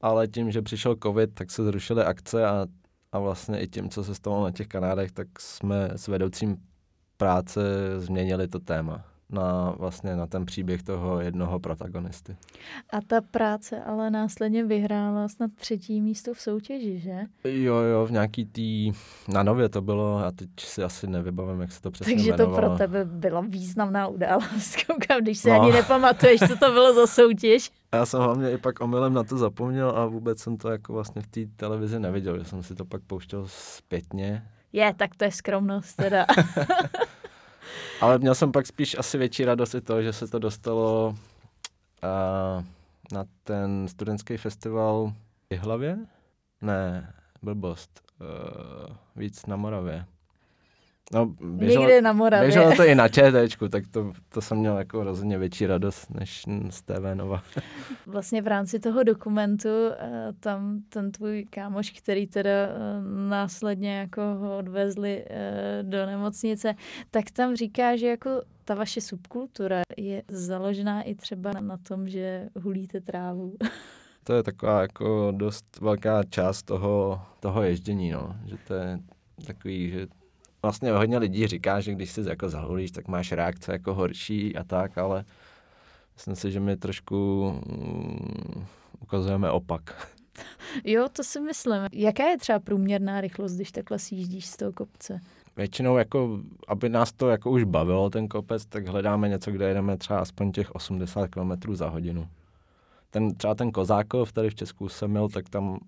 ale 0.00 0.28
tím, 0.28 0.50
že 0.50 0.62
přišel 0.62 0.96
covid, 1.02 1.34
tak 1.34 1.50
se 1.50 1.64
zrušily 1.64 2.04
akce 2.04 2.46
a, 2.46 2.66
a 3.12 3.18
vlastně 3.18 3.60
i 3.60 3.68
tím, 3.68 3.90
co 3.90 4.04
se 4.04 4.14
stalo 4.14 4.44
na 4.44 4.50
těch 4.50 4.68
kanádech, 4.68 5.12
tak 5.12 5.40
jsme 5.40 5.90
s 5.96 6.08
vedoucím 6.08 6.56
práce 7.16 7.60
změnili 7.98 8.48
to 8.48 8.58
téma 8.58 9.04
na 9.34 9.74
vlastně 9.78 10.16
na 10.16 10.26
ten 10.26 10.46
příběh 10.46 10.82
toho 10.82 11.20
jednoho 11.20 11.60
protagonisty. 11.60 12.36
A 12.90 13.00
ta 13.06 13.20
práce 13.20 13.82
ale 13.82 14.10
následně 14.10 14.64
vyhrála 14.64 15.28
snad 15.28 15.50
třetí 15.54 16.00
místo 16.00 16.34
v 16.34 16.40
soutěži, 16.40 16.98
že? 16.98 17.20
Jo, 17.44 17.74
jo, 17.74 18.06
v 18.06 18.10
nějaký 18.10 18.46
tý, 18.46 18.92
na 19.28 19.42
nově 19.42 19.68
to 19.68 19.80
bylo, 19.80 20.18
a 20.18 20.30
teď 20.30 20.48
si 20.58 20.82
asi 20.82 21.06
nevybavím, 21.06 21.60
jak 21.60 21.72
se 21.72 21.82
to 21.82 21.90
přesně 21.90 22.14
Takže 22.14 22.30
jmenovalo. 22.30 22.56
to 22.56 22.60
pro 22.60 22.78
tebe 22.78 23.04
byla 23.04 23.40
významná 23.40 24.06
událost, 24.06 24.76
koukám, 24.86 25.20
když 25.22 25.38
si 25.38 25.50
no. 25.50 25.60
ani 25.60 25.72
nepamatuješ, 25.72 26.40
co 26.40 26.56
to 26.56 26.72
bylo 26.72 26.94
za 26.94 27.06
soutěž. 27.06 27.70
Já 27.92 28.06
jsem 28.06 28.20
hlavně 28.20 28.50
i 28.50 28.58
pak 28.58 28.80
omylem 28.80 29.14
na 29.14 29.24
to 29.24 29.38
zapomněl 29.38 29.90
a 29.90 30.06
vůbec 30.06 30.38
jsem 30.38 30.56
to 30.56 30.70
jako 30.70 30.92
vlastně 30.92 31.22
v 31.22 31.26
té 31.26 31.40
televizi 31.56 32.00
neviděl, 32.00 32.38
že 32.38 32.44
jsem 32.44 32.62
si 32.62 32.74
to 32.74 32.84
pak 32.84 33.02
pouštěl 33.02 33.44
zpětně 33.48 34.42
je, 34.74 34.94
tak 34.94 35.16
to 35.16 35.24
je 35.24 35.32
skromnost 35.32 35.96
teda. 35.96 36.26
Ale 38.00 38.18
měl 38.18 38.34
jsem 38.34 38.52
pak 38.52 38.66
spíš 38.66 38.98
asi 38.98 39.18
větší 39.18 39.44
radost 39.44 39.74
i 39.74 39.80
to, 39.80 40.02
že 40.02 40.12
se 40.12 40.26
to 40.26 40.38
dostalo 40.38 41.08
uh, 41.08 42.64
na 43.12 43.24
ten 43.44 43.88
studentský 43.88 44.36
festival 44.36 45.12
v 45.50 45.58
hlavě? 45.58 45.98
Ne, 46.60 47.12
blbost. 47.42 48.00
Uh, 48.20 48.96
víc 49.16 49.46
na 49.46 49.56
Moravě. 49.56 50.04
No, 51.12 51.26
běželo, 51.26 51.84
Někde 51.84 52.02
na 52.02 52.12
Moravě. 52.12 52.46
Běželo 52.46 52.76
to 52.76 52.84
i 52.84 52.94
na 52.94 53.08
ČTčku, 53.48 53.68
tak 53.68 53.86
to, 53.86 54.12
to 54.28 54.40
jsem 54.40 54.58
měl 54.58 54.78
jako 54.78 55.04
rozhodně 55.04 55.38
větší 55.38 55.66
radost 55.66 56.10
než 56.10 56.44
z 56.70 56.82
TV 56.82 57.14
Nova. 57.14 57.42
Vlastně 58.06 58.42
v 58.42 58.46
rámci 58.46 58.78
toho 58.78 59.02
dokumentu 59.02 59.68
eh, 59.68 60.32
tam 60.40 60.80
ten 60.88 61.12
tvůj 61.12 61.46
kámoš, 61.50 61.90
který 61.90 62.26
teda 62.26 62.50
eh, 62.50 62.68
následně 63.28 63.96
jako 63.96 64.20
ho 64.20 64.58
odvezli 64.58 65.24
eh, 65.26 65.82
do 65.82 66.06
nemocnice, 66.06 66.74
tak 67.10 67.30
tam 67.30 67.56
říká, 67.56 67.96
že 67.96 68.06
jako 68.06 68.42
ta 68.64 68.74
vaše 68.74 69.00
subkultura 69.00 69.82
je 69.96 70.22
založená 70.28 71.02
i 71.02 71.14
třeba 71.14 71.52
na 71.60 71.76
tom, 71.76 72.08
že 72.08 72.48
hulíte 72.56 73.00
trávu. 73.00 73.56
To 74.24 74.32
je 74.32 74.42
taková 74.42 74.80
jako 74.80 75.32
dost 75.36 75.80
velká 75.80 76.22
část 76.22 76.62
toho, 76.62 77.20
toho 77.40 77.62
ježdění, 77.62 78.10
no. 78.10 78.36
Že 78.46 78.56
to 78.66 78.74
je 78.74 78.98
takový, 79.46 79.90
že 79.90 80.06
vlastně 80.64 80.92
hodně 80.92 81.18
lidí 81.18 81.46
říká, 81.46 81.80
že 81.80 81.92
když 81.92 82.10
si 82.10 82.28
jako 82.28 82.48
zahulíš, 82.48 82.90
tak 82.90 83.08
máš 83.08 83.32
reakce 83.32 83.72
jako 83.72 83.94
horší 83.94 84.56
a 84.56 84.64
tak, 84.64 84.98
ale 84.98 85.24
myslím 86.14 86.36
si, 86.36 86.50
že 86.50 86.60
my 86.60 86.76
trošku 86.76 87.48
um, 87.66 88.66
ukazujeme 89.00 89.50
opak. 89.50 89.82
Jo, 90.84 91.08
to 91.12 91.24
si 91.24 91.40
myslím. 91.40 91.86
Jaká 91.92 92.28
je 92.28 92.38
třeba 92.38 92.58
průměrná 92.58 93.20
rychlost, 93.20 93.54
když 93.54 93.72
takhle 93.72 93.98
sjíždíš 93.98 94.46
z 94.46 94.56
toho 94.56 94.72
kopce? 94.72 95.20
Většinou, 95.56 95.96
jako, 95.96 96.40
aby 96.68 96.88
nás 96.88 97.12
to 97.12 97.28
jako 97.28 97.50
už 97.50 97.64
bavilo, 97.64 98.10
ten 98.10 98.28
kopec, 98.28 98.66
tak 98.66 98.88
hledáme 98.88 99.28
něco, 99.28 99.50
kde 99.50 99.68
jedeme 99.68 99.96
třeba 99.96 100.18
aspoň 100.18 100.52
těch 100.52 100.74
80 100.74 101.28
km 101.28 101.74
za 101.74 101.88
hodinu. 101.88 102.28
Ten, 103.10 103.34
třeba 103.34 103.54
ten 103.54 103.70
Kozákov, 103.70 104.32
tady 104.32 104.50
v 104.50 104.54
Česku 104.54 104.88
jsem 104.88 105.10
měl, 105.10 105.28
tak 105.28 105.48
tam, 105.48 105.78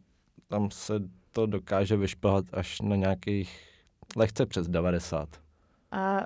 tam 0.49 0.71
se 0.71 0.95
to 1.33 1.47
dokáže 1.47 1.97
vyšplhat 1.97 2.45
až 2.53 2.81
na 2.81 2.97
nějakých 2.97 3.76
lehce 4.17 4.47
přes 4.47 4.69
90. 4.69 5.29
A 5.91 6.21
e, 6.21 6.25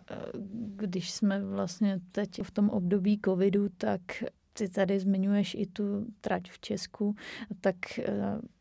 když 0.77 1.11
jsme 1.11 1.45
vlastně 1.45 2.01
teď 2.13 2.43
v 2.43 2.51
tom 2.51 2.71
období 2.71 3.21
covidu, 3.25 3.69
tak 3.79 4.01
ty 4.53 4.69
tady 4.69 5.01
zmiňuješ 5.01 5.55
i 5.55 5.67
tu 5.67 6.07
trať 6.21 6.51
v 6.51 6.59
Česku, 6.59 7.17
tak 7.61 7.99
e, 7.99 8.05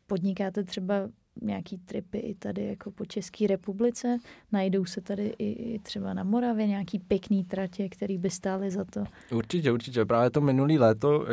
podnikáte 0.06 0.64
třeba 0.64 0.94
nějaký 1.42 1.78
tripy 1.78 2.18
i 2.18 2.34
tady 2.34 2.66
jako 2.66 2.90
po 2.90 3.04
České 3.04 3.46
republice. 3.46 4.18
Najdou 4.52 4.84
se 4.84 5.00
tady 5.00 5.34
i 5.38 5.78
třeba 5.78 6.14
na 6.14 6.24
Moravě 6.24 6.66
nějaký 6.66 6.98
pěkný 6.98 7.44
tratě, 7.44 7.88
který 7.88 8.18
by 8.18 8.30
stály 8.30 8.70
za 8.70 8.84
to. 8.84 9.04
Určitě, 9.34 9.72
určitě. 9.72 10.04
Právě 10.04 10.30
to 10.30 10.40
minulý 10.40 10.78
léto, 10.78 11.26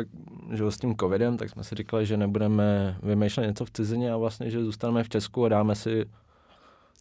že 0.52 0.70
s 0.70 0.76
tím 0.76 0.96
covidem, 1.00 1.36
tak 1.36 1.50
jsme 1.50 1.64
si 1.64 1.74
říkali, 1.74 2.06
že 2.06 2.16
nebudeme 2.16 2.98
vymýšlet 3.02 3.46
něco 3.46 3.64
v 3.64 3.70
cizině 3.70 4.12
a 4.12 4.16
vlastně, 4.16 4.50
že 4.50 4.64
zůstaneme 4.64 5.04
v 5.04 5.08
Česku 5.08 5.44
a 5.44 5.48
dáme 5.48 5.74
si 5.74 6.04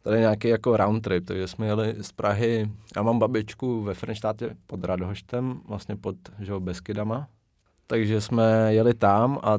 tady 0.08 0.20
nějaký 0.20 0.48
jako 0.48 0.78
round 0.78 1.04
trip, 1.04 1.26
takže 1.26 1.48
jsme 1.48 1.65
jeli 1.67 1.96
z 2.02 2.12
Prahy, 2.12 2.72
já 2.96 3.02
mám 3.02 3.20
babičku 3.20 3.82
ve 3.82 3.93
Frenštátě 3.93 4.56
pod 4.67 4.84
Radhoštem, 4.84 5.62
vlastně 5.67 5.96
pod 5.96 6.15
že 6.39 6.54
Beskydama, 6.60 7.28
takže 7.88 8.22
jsme 8.22 8.74
jeli 8.74 8.93
tam 8.93 9.39
a 9.43 9.58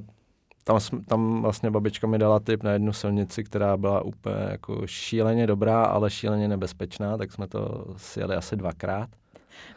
tam, 0.64 0.80
tam 1.06 1.42
vlastně 1.42 1.70
babička 1.70 2.06
mi 2.06 2.18
dala 2.18 2.40
tip 2.40 2.62
na 2.62 2.72
jednu 2.72 2.92
silnici, 2.92 3.44
která 3.44 3.76
byla 3.76 4.02
úplně 4.02 4.36
jako 4.50 4.86
šíleně 4.86 5.46
dobrá, 5.46 5.84
ale 5.84 6.10
šíleně 6.10 6.48
nebezpečná, 6.48 7.16
tak 7.16 7.32
jsme 7.32 7.48
to 7.48 7.94
sjeli 7.96 8.36
asi 8.36 8.56
dvakrát. 8.56 9.08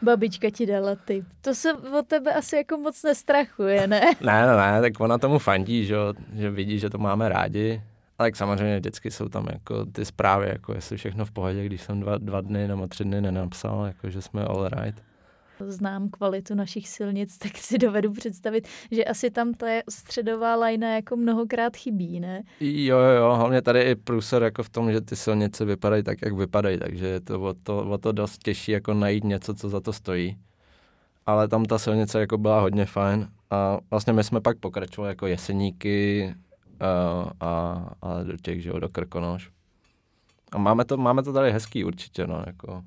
Babička 0.02 0.50
ti 0.50 0.66
dala 0.66 0.96
tip. 1.04 1.24
To 1.40 1.54
se 1.54 1.72
od 1.72 2.06
tebe 2.06 2.32
asi 2.32 2.56
jako 2.56 2.76
moc 2.76 3.02
nestrachuje, 3.02 3.86
ne? 3.86 4.00
Ne, 4.20 4.46
ne, 4.46 4.56
ne, 4.56 4.80
tak 4.80 5.00
ona 5.00 5.18
tomu 5.18 5.38
fandí, 5.38 5.84
že, 5.84 5.96
že 6.34 6.50
vidí, 6.50 6.78
že 6.78 6.90
to 6.90 6.98
máme 6.98 7.28
rádi. 7.28 7.82
Ale 8.22 8.28
tak 8.28 8.36
samozřejmě 8.36 8.78
vždycky 8.78 9.10
jsou 9.10 9.28
tam 9.28 9.46
jako 9.52 9.86
ty 9.86 10.04
zprávy, 10.04 10.48
jako 10.48 10.74
jestli 10.74 10.96
všechno 10.96 11.24
v 11.24 11.30
pohodě, 11.30 11.64
když 11.66 11.82
jsem 11.82 12.00
dva, 12.00 12.18
dva 12.18 12.40
dny 12.40 12.68
nebo 12.68 12.86
tři 12.86 13.04
dny 13.04 13.20
nenapsal, 13.20 13.84
jako 13.86 14.10
že 14.10 14.22
jsme 14.22 14.44
all 14.44 14.68
right 14.68 15.02
znám 15.66 16.08
kvalitu 16.08 16.54
našich 16.54 16.88
silnic, 16.88 17.38
tak 17.38 17.56
si 17.56 17.78
dovedu 17.78 18.12
představit, 18.12 18.68
že 18.90 19.04
asi 19.04 19.30
tam 19.30 19.54
ta 19.54 19.66
středová 19.90 20.56
lajna 20.56 20.94
jako 20.94 21.16
mnohokrát 21.16 21.76
chybí, 21.76 22.20
ne? 22.20 22.42
Jo, 22.60 22.98
jo, 22.98 23.10
jo, 23.10 23.34
hlavně 23.34 23.62
tady 23.62 23.78
je 23.78 23.96
průsor 23.96 24.42
jako 24.42 24.62
v 24.62 24.68
tom, 24.68 24.92
že 24.92 25.00
ty 25.00 25.16
silnice 25.16 25.64
vypadají 25.64 26.02
tak, 26.02 26.18
jak 26.22 26.34
vypadají, 26.34 26.78
takže 26.78 27.06
je 27.06 27.20
to 27.20 27.40
o, 27.40 27.54
to 27.54 27.78
o 27.90 27.98
to 27.98 28.12
dost 28.12 28.42
těžší 28.42 28.72
jako 28.72 28.94
najít 28.94 29.24
něco, 29.24 29.54
co 29.54 29.68
za 29.68 29.80
to 29.80 29.92
stojí. 29.92 30.36
Ale 31.26 31.48
tam 31.48 31.64
ta 31.64 31.78
silnice 31.78 32.20
jako 32.20 32.38
byla 32.38 32.60
hodně 32.60 32.86
fajn 32.86 33.28
a 33.50 33.78
vlastně 33.90 34.12
my 34.12 34.24
jsme 34.24 34.40
pak 34.40 34.58
pokračovali 34.58 35.10
jako 35.10 35.26
jeseníky 35.26 36.34
a, 36.82 37.30
a, 37.40 37.84
a 38.02 38.22
do 38.22 38.36
těch, 38.36 38.62
že 38.62 38.68
jo, 38.68 38.78
do 38.78 38.88
Krkonoš. 38.88 39.50
A 40.52 40.58
máme 40.58 40.84
to, 40.84 40.96
máme 40.96 41.22
to 41.22 41.32
tady 41.32 41.52
hezký 41.52 41.84
určitě, 41.84 42.26
no, 42.26 42.44
jako. 42.46 42.84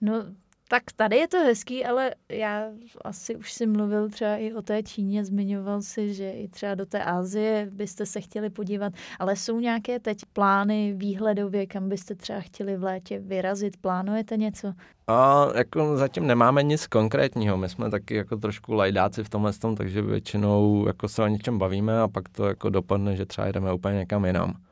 No, 0.00 0.24
tak 0.68 0.82
tady 0.96 1.16
je 1.16 1.28
to 1.28 1.38
hezký, 1.38 1.84
ale 1.84 2.14
já 2.28 2.64
asi 3.04 3.36
už 3.36 3.52
si 3.52 3.66
mluvil 3.66 4.08
třeba 4.08 4.36
i 4.36 4.52
o 4.52 4.62
té 4.62 4.82
Číně, 4.82 5.24
zmiňoval 5.24 5.82
si, 5.82 6.14
že 6.14 6.30
i 6.30 6.48
třeba 6.48 6.74
do 6.74 6.86
té 6.86 7.04
Asie 7.04 7.68
byste 7.70 8.06
se 8.06 8.20
chtěli 8.20 8.50
podívat, 8.50 8.92
ale 9.18 9.36
jsou 9.36 9.60
nějaké 9.60 10.00
teď 10.00 10.18
plány 10.32 10.94
výhledově, 10.96 11.66
kam 11.66 11.88
byste 11.88 12.14
třeba 12.14 12.40
chtěli 12.40 12.76
v 12.76 12.82
létě 12.82 13.18
vyrazit? 13.18 13.76
Plánujete 13.76 14.36
něco? 14.36 14.72
A 15.06 15.46
jako 15.54 15.96
zatím 15.96 16.26
nemáme 16.26 16.62
nic 16.62 16.86
konkrétního, 16.86 17.56
my 17.56 17.68
jsme 17.68 17.90
taky 17.90 18.14
jako 18.14 18.36
trošku 18.36 18.72
lajdáci 18.72 19.24
v 19.24 19.28
tomhle 19.28 19.52
tom, 19.52 19.76
takže 19.76 20.02
většinou 20.02 20.86
jako 20.86 21.08
se 21.08 21.22
o 21.22 21.26
něčem 21.26 21.58
bavíme 21.58 22.00
a 22.00 22.08
pak 22.08 22.28
to 22.28 22.44
jako 22.44 22.70
dopadne, 22.70 23.16
že 23.16 23.26
třeba 23.26 23.48
jdeme 23.48 23.72
úplně 23.72 23.98
někam 23.98 24.24
jinam 24.24 24.67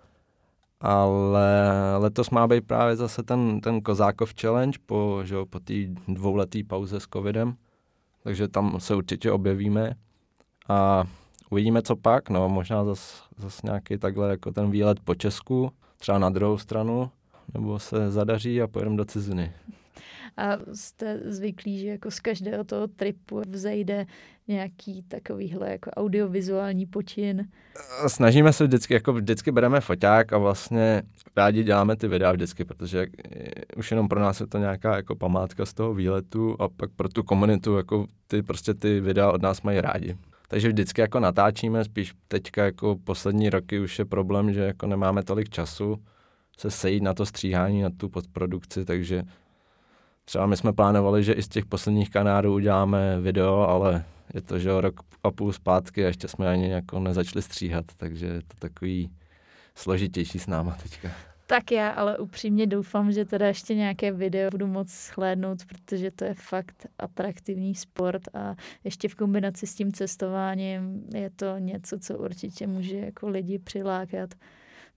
ale 0.81 1.49
letos 1.99 2.31
má 2.31 2.47
být 2.47 2.67
právě 2.67 2.97
zase 2.97 3.23
ten, 3.23 3.61
ten 3.61 3.81
Kozákov 3.81 4.35
challenge 4.41 4.79
po, 4.87 5.21
že, 5.25 5.37
po 5.51 5.61
té 5.61 5.75
dvouleté 6.09 6.59
pauze 6.67 7.01
s 7.01 7.07
covidem, 7.13 7.57
takže 8.23 8.49
tam 8.49 8.81
se 8.81 8.95
určitě 8.95 9.33
objevíme. 9.33 9.95
A 10.69 11.05
uvidíme, 11.51 11.83
co 11.83 11.97
pak, 11.97 12.31
no 12.31 12.49
možná 12.49 12.85
zase 12.85 13.23
zas 13.39 13.63
nějaký 13.63 13.99
takhle 13.99 14.31
jako 14.31 14.53
ten 14.53 14.71
výlet 14.71 15.01
po 15.01 15.15
Česku, 15.15 15.71
třeba 15.99 16.19
na 16.19 16.31
druhou 16.31 16.59
stranu, 16.59 17.11
nebo 17.55 17.79
se 17.79 18.11
zadaří 18.11 18.63
a 18.63 18.67
pojedeme 18.67 18.97
do 18.97 19.05
ciziny. 19.05 19.53
A 20.37 20.59
jste 20.75 21.21
zvyklí, 21.25 21.79
že 21.79 21.89
jako 21.89 22.11
z 22.11 22.21
každého 22.21 22.65
toho 22.65 22.87
tripu 22.87 23.43
vzejde 23.49 24.07
nějaký 24.49 25.03
takovýhle 25.03 25.71
jako 25.71 25.91
audiovizuální 25.91 26.87
počin? 26.87 27.49
Snažíme 28.07 28.53
se 28.53 28.65
vždycky, 28.65 28.95
jako 28.95 29.13
vždycky 29.13 29.53
bereme 29.53 29.81
foťák 29.81 30.33
a 30.33 30.39
vlastně 30.39 31.03
rádi 31.37 31.65
děláme 31.65 31.97
ty 31.97 32.09
videa 32.09 32.33
vždycky, 32.33 32.65
protože 32.65 33.07
už 33.77 33.91
jenom 33.91 34.09
pro 34.09 34.21
nás 34.21 34.41
je 34.41 34.47
to 34.47 34.59
nějaká 34.59 34.97
jako 34.97 35.17
památka 35.17 35.67
z 35.67 35.75
toho 35.75 35.95
výletu 35.95 36.57
a 36.63 36.69
pak 36.69 36.91
pro 36.97 37.09
tu 37.09 37.23
komunitu 37.23 37.77
jako 37.77 38.07
ty 38.27 38.43
prostě 38.43 38.75
ty 38.75 39.01
videa 39.01 39.33
od 39.33 39.43
nás 39.43 39.63
mají 39.63 39.81
rádi. 39.81 40.17
Takže 40.49 40.69
vždycky 40.69 41.01
jako 41.01 41.21
natáčíme, 41.21 41.85
spíš 41.85 42.15
teďka 42.29 42.65
jako 42.65 42.97
poslední 43.05 43.51
roky 43.51 43.81
už 43.81 43.99
je 43.99 44.05
problém, 44.05 44.53
že 44.53 44.61
jako 44.61 44.87
nemáme 44.87 45.23
tolik 45.23 45.49
času 45.49 45.97
se 46.59 46.71
sejít 46.71 47.03
na 47.03 47.15
to 47.15 47.27
stříhání, 47.27 47.83
na 47.83 47.91
tu 47.91 48.09
postprodukci, 48.09 48.85
takže 48.85 49.23
třeba 50.29 50.47
my 50.47 50.57
jsme 50.57 50.73
plánovali, 50.73 51.25
že 51.25 51.33
i 51.33 51.43
z 51.43 51.49
těch 51.49 51.67
posledních 51.67 52.11
kanálů 52.11 52.55
uděláme 52.55 53.21
video, 53.21 53.57
ale 53.57 54.05
je 54.35 54.43
to, 54.43 54.59
že 54.59 54.81
rok 54.81 55.01
a 55.23 55.31
půl 55.31 55.53
zpátky 55.53 56.05
a 56.05 56.07
ještě 56.07 56.29
jsme 56.29 56.49
ani 56.49 56.71
jako 56.71 57.01
nezačali 57.01 57.43
stříhat, 57.43 57.85
takže 57.97 58.27
je 58.27 58.41
to 58.41 58.57
takový 58.59 59.11
složitější 59.75 60.39
s 60.39 60.47
náma 60.47 60.77
teďka. 60.83 61.11
Tak 61.47 61.73
já 61.73 61.91
ale 61.91 62.19
upřímně 62.19 62.67
doufám, 62.67 63.13
že 63.13 63.25
teda 63.25 63.47
ještě 63.47 63.75
nějaké 63.75 64.13
video 64.13 64.51
budu 64.51 64.67
moc 64.67 64.91
shlédnout, 64.91 65.59
protože 65.65 66.11
to 66.11 66.25
je 66.25 66.35
fakt 66.35 66.87
atraktivní 66.99 67.75
sport 67.75 68.23
a 68.35 68.55
ještě 68.85 69.09
v 69.09 69.15
kombinaci 69.15 69.67
s 69.67 69.75
tím 69.75 69.93
cestováním 69.93 71.05
je 71.15 71.31
to 71.31 71.59
něco, 71.59 71.99
co 71.99 72.19
určitě 72.19 72.67
může 72.67 72.97
jako 72.97 73.29
lidi 73.29 73.59
přilákat 73.59 74.35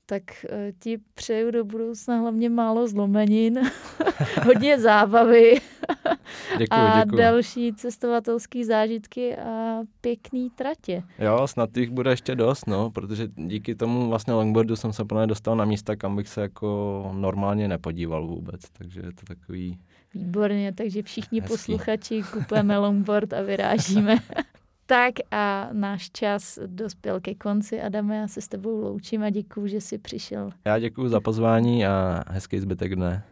tak 0.09 0.45
eh, 0.49 0.71
ti 0.79 0.97
přeju 1.13 1.51
do 1.51 1.65
budoucna 1.65 2.17
hlavně 2.17 2.49
málo 2.49 2.87
zlomenin, 2.87 3.59
hodně 4.45 4.79
zábavy 4.79 5.53
děkuji, 6.57 6.67
a 6.71 7.03
děkuji. 7.03 7.17
další 7.17 7.73
cestovatelské 7.73 8.65
zážitky 8.65 9.37
a 9.37 9.79
pěkný 10.01 10.49
tratě. 10.49 11.03
Jo, 11.19 11.47
snad 11.47 11.77
jich 11.77 11.89
bude 11.89 12.11
ještě 12.11 12.35
dost, 12.35 12.67
no, 12.67 12.89
protože 12.91 13.27
díky 13.35 13.75
tomu 13.75 14.09
vlastně 14.09 14.33
longboardu 14.33 14.75
jsem 14.75 14.93
se 14.93 15.05
plně 15.05 15.27
dostal 15.27 15.55
na 15.55 15.65
místa, 15.65 15.95
kam 15.95 16.15
bych 16.15 16.27
se 16.27 16.41
jako 16.41 17.09
normálně 17.13 17.67
nepodíval 17.67 18.27
vůbec, 18.27 18.61
takže 18.73 18.99
je 18.99 19.11
to 19.11 19.25
takový... 19.27 19.79
Výborně, 20.13 20.73
takže 20.73 21.03
všichni 21.03 21.41
Hezký. 21.41 21.53
posluchači 21.53 22.23
kupujeme 22.33 22.77
longboard 22.77 23.33
a 23.33 23.41
vyrážíme. 23.41 24.17
Tak 24.89 25.13
a 25.31 25.69
náš 25.71 26.09
čas 26.09 26.59
dospěl 26.65 27.19
ke 27.19 27.35
konci. 27.35 27.81
Adame, 27.81 28.17
já 28.17 28.27
se 28.27 28.41
s 28.41 28.47
tebou 28.47 28.81
loučím 28.81 29.23
a 29.23 29.29
děkuji, 29.29 29.67
že 29.67 29.81
jsi 29.81 29.97
přišel. 29.97 30.49
Já 30.65 30.79
děkuji 30.79 31.07
za 31.07 31.19
pozvání 31.19 31.85
a 31.85 32.23
hezký 32.29 32.59
zbytek 32.59 32.95
dne. 32.95 33.23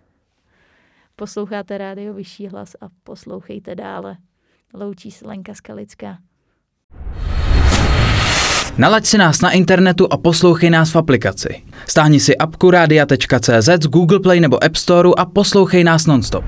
Posloucháte 1.15 1.77
rádio 1.77 2.13
Vyšší 2.13 2.47
hlas 2.47 2.75
a 2.81 2.85
poslouchejte 3.03 3.75
dále. 3.75 4.17
Loučí 4.73 5.11
se 5.11 5.27
Lenka 5.27 5.53
Skalická. 5.53 6.17
Nalaď 8.77 9.05
si 9.05 9.17
nás 9.17 9.41
na 9.41 9.51
internetu 9.51 10.07
a 10.13 10.17
poslouchej 10.17 10.69
nás 10.69 10.93
v 10.93 10.97
aplikaci. 10.97 11.63
Stáhni 11.87 12.19
si 12.19 12.37
apku 12.37 12.71
radia.cz 12.71 13.69
z 13.83 13.87
Google 13.87 14.19
Play 14.19 14.39
nebo 14.39 14.63
App 14.63 14.75
Store 14.75 15.09
a 15.17 15.25
poslouchej 15.25 15.83
nás 15.83 16.05
nonstop. 16.05 16.45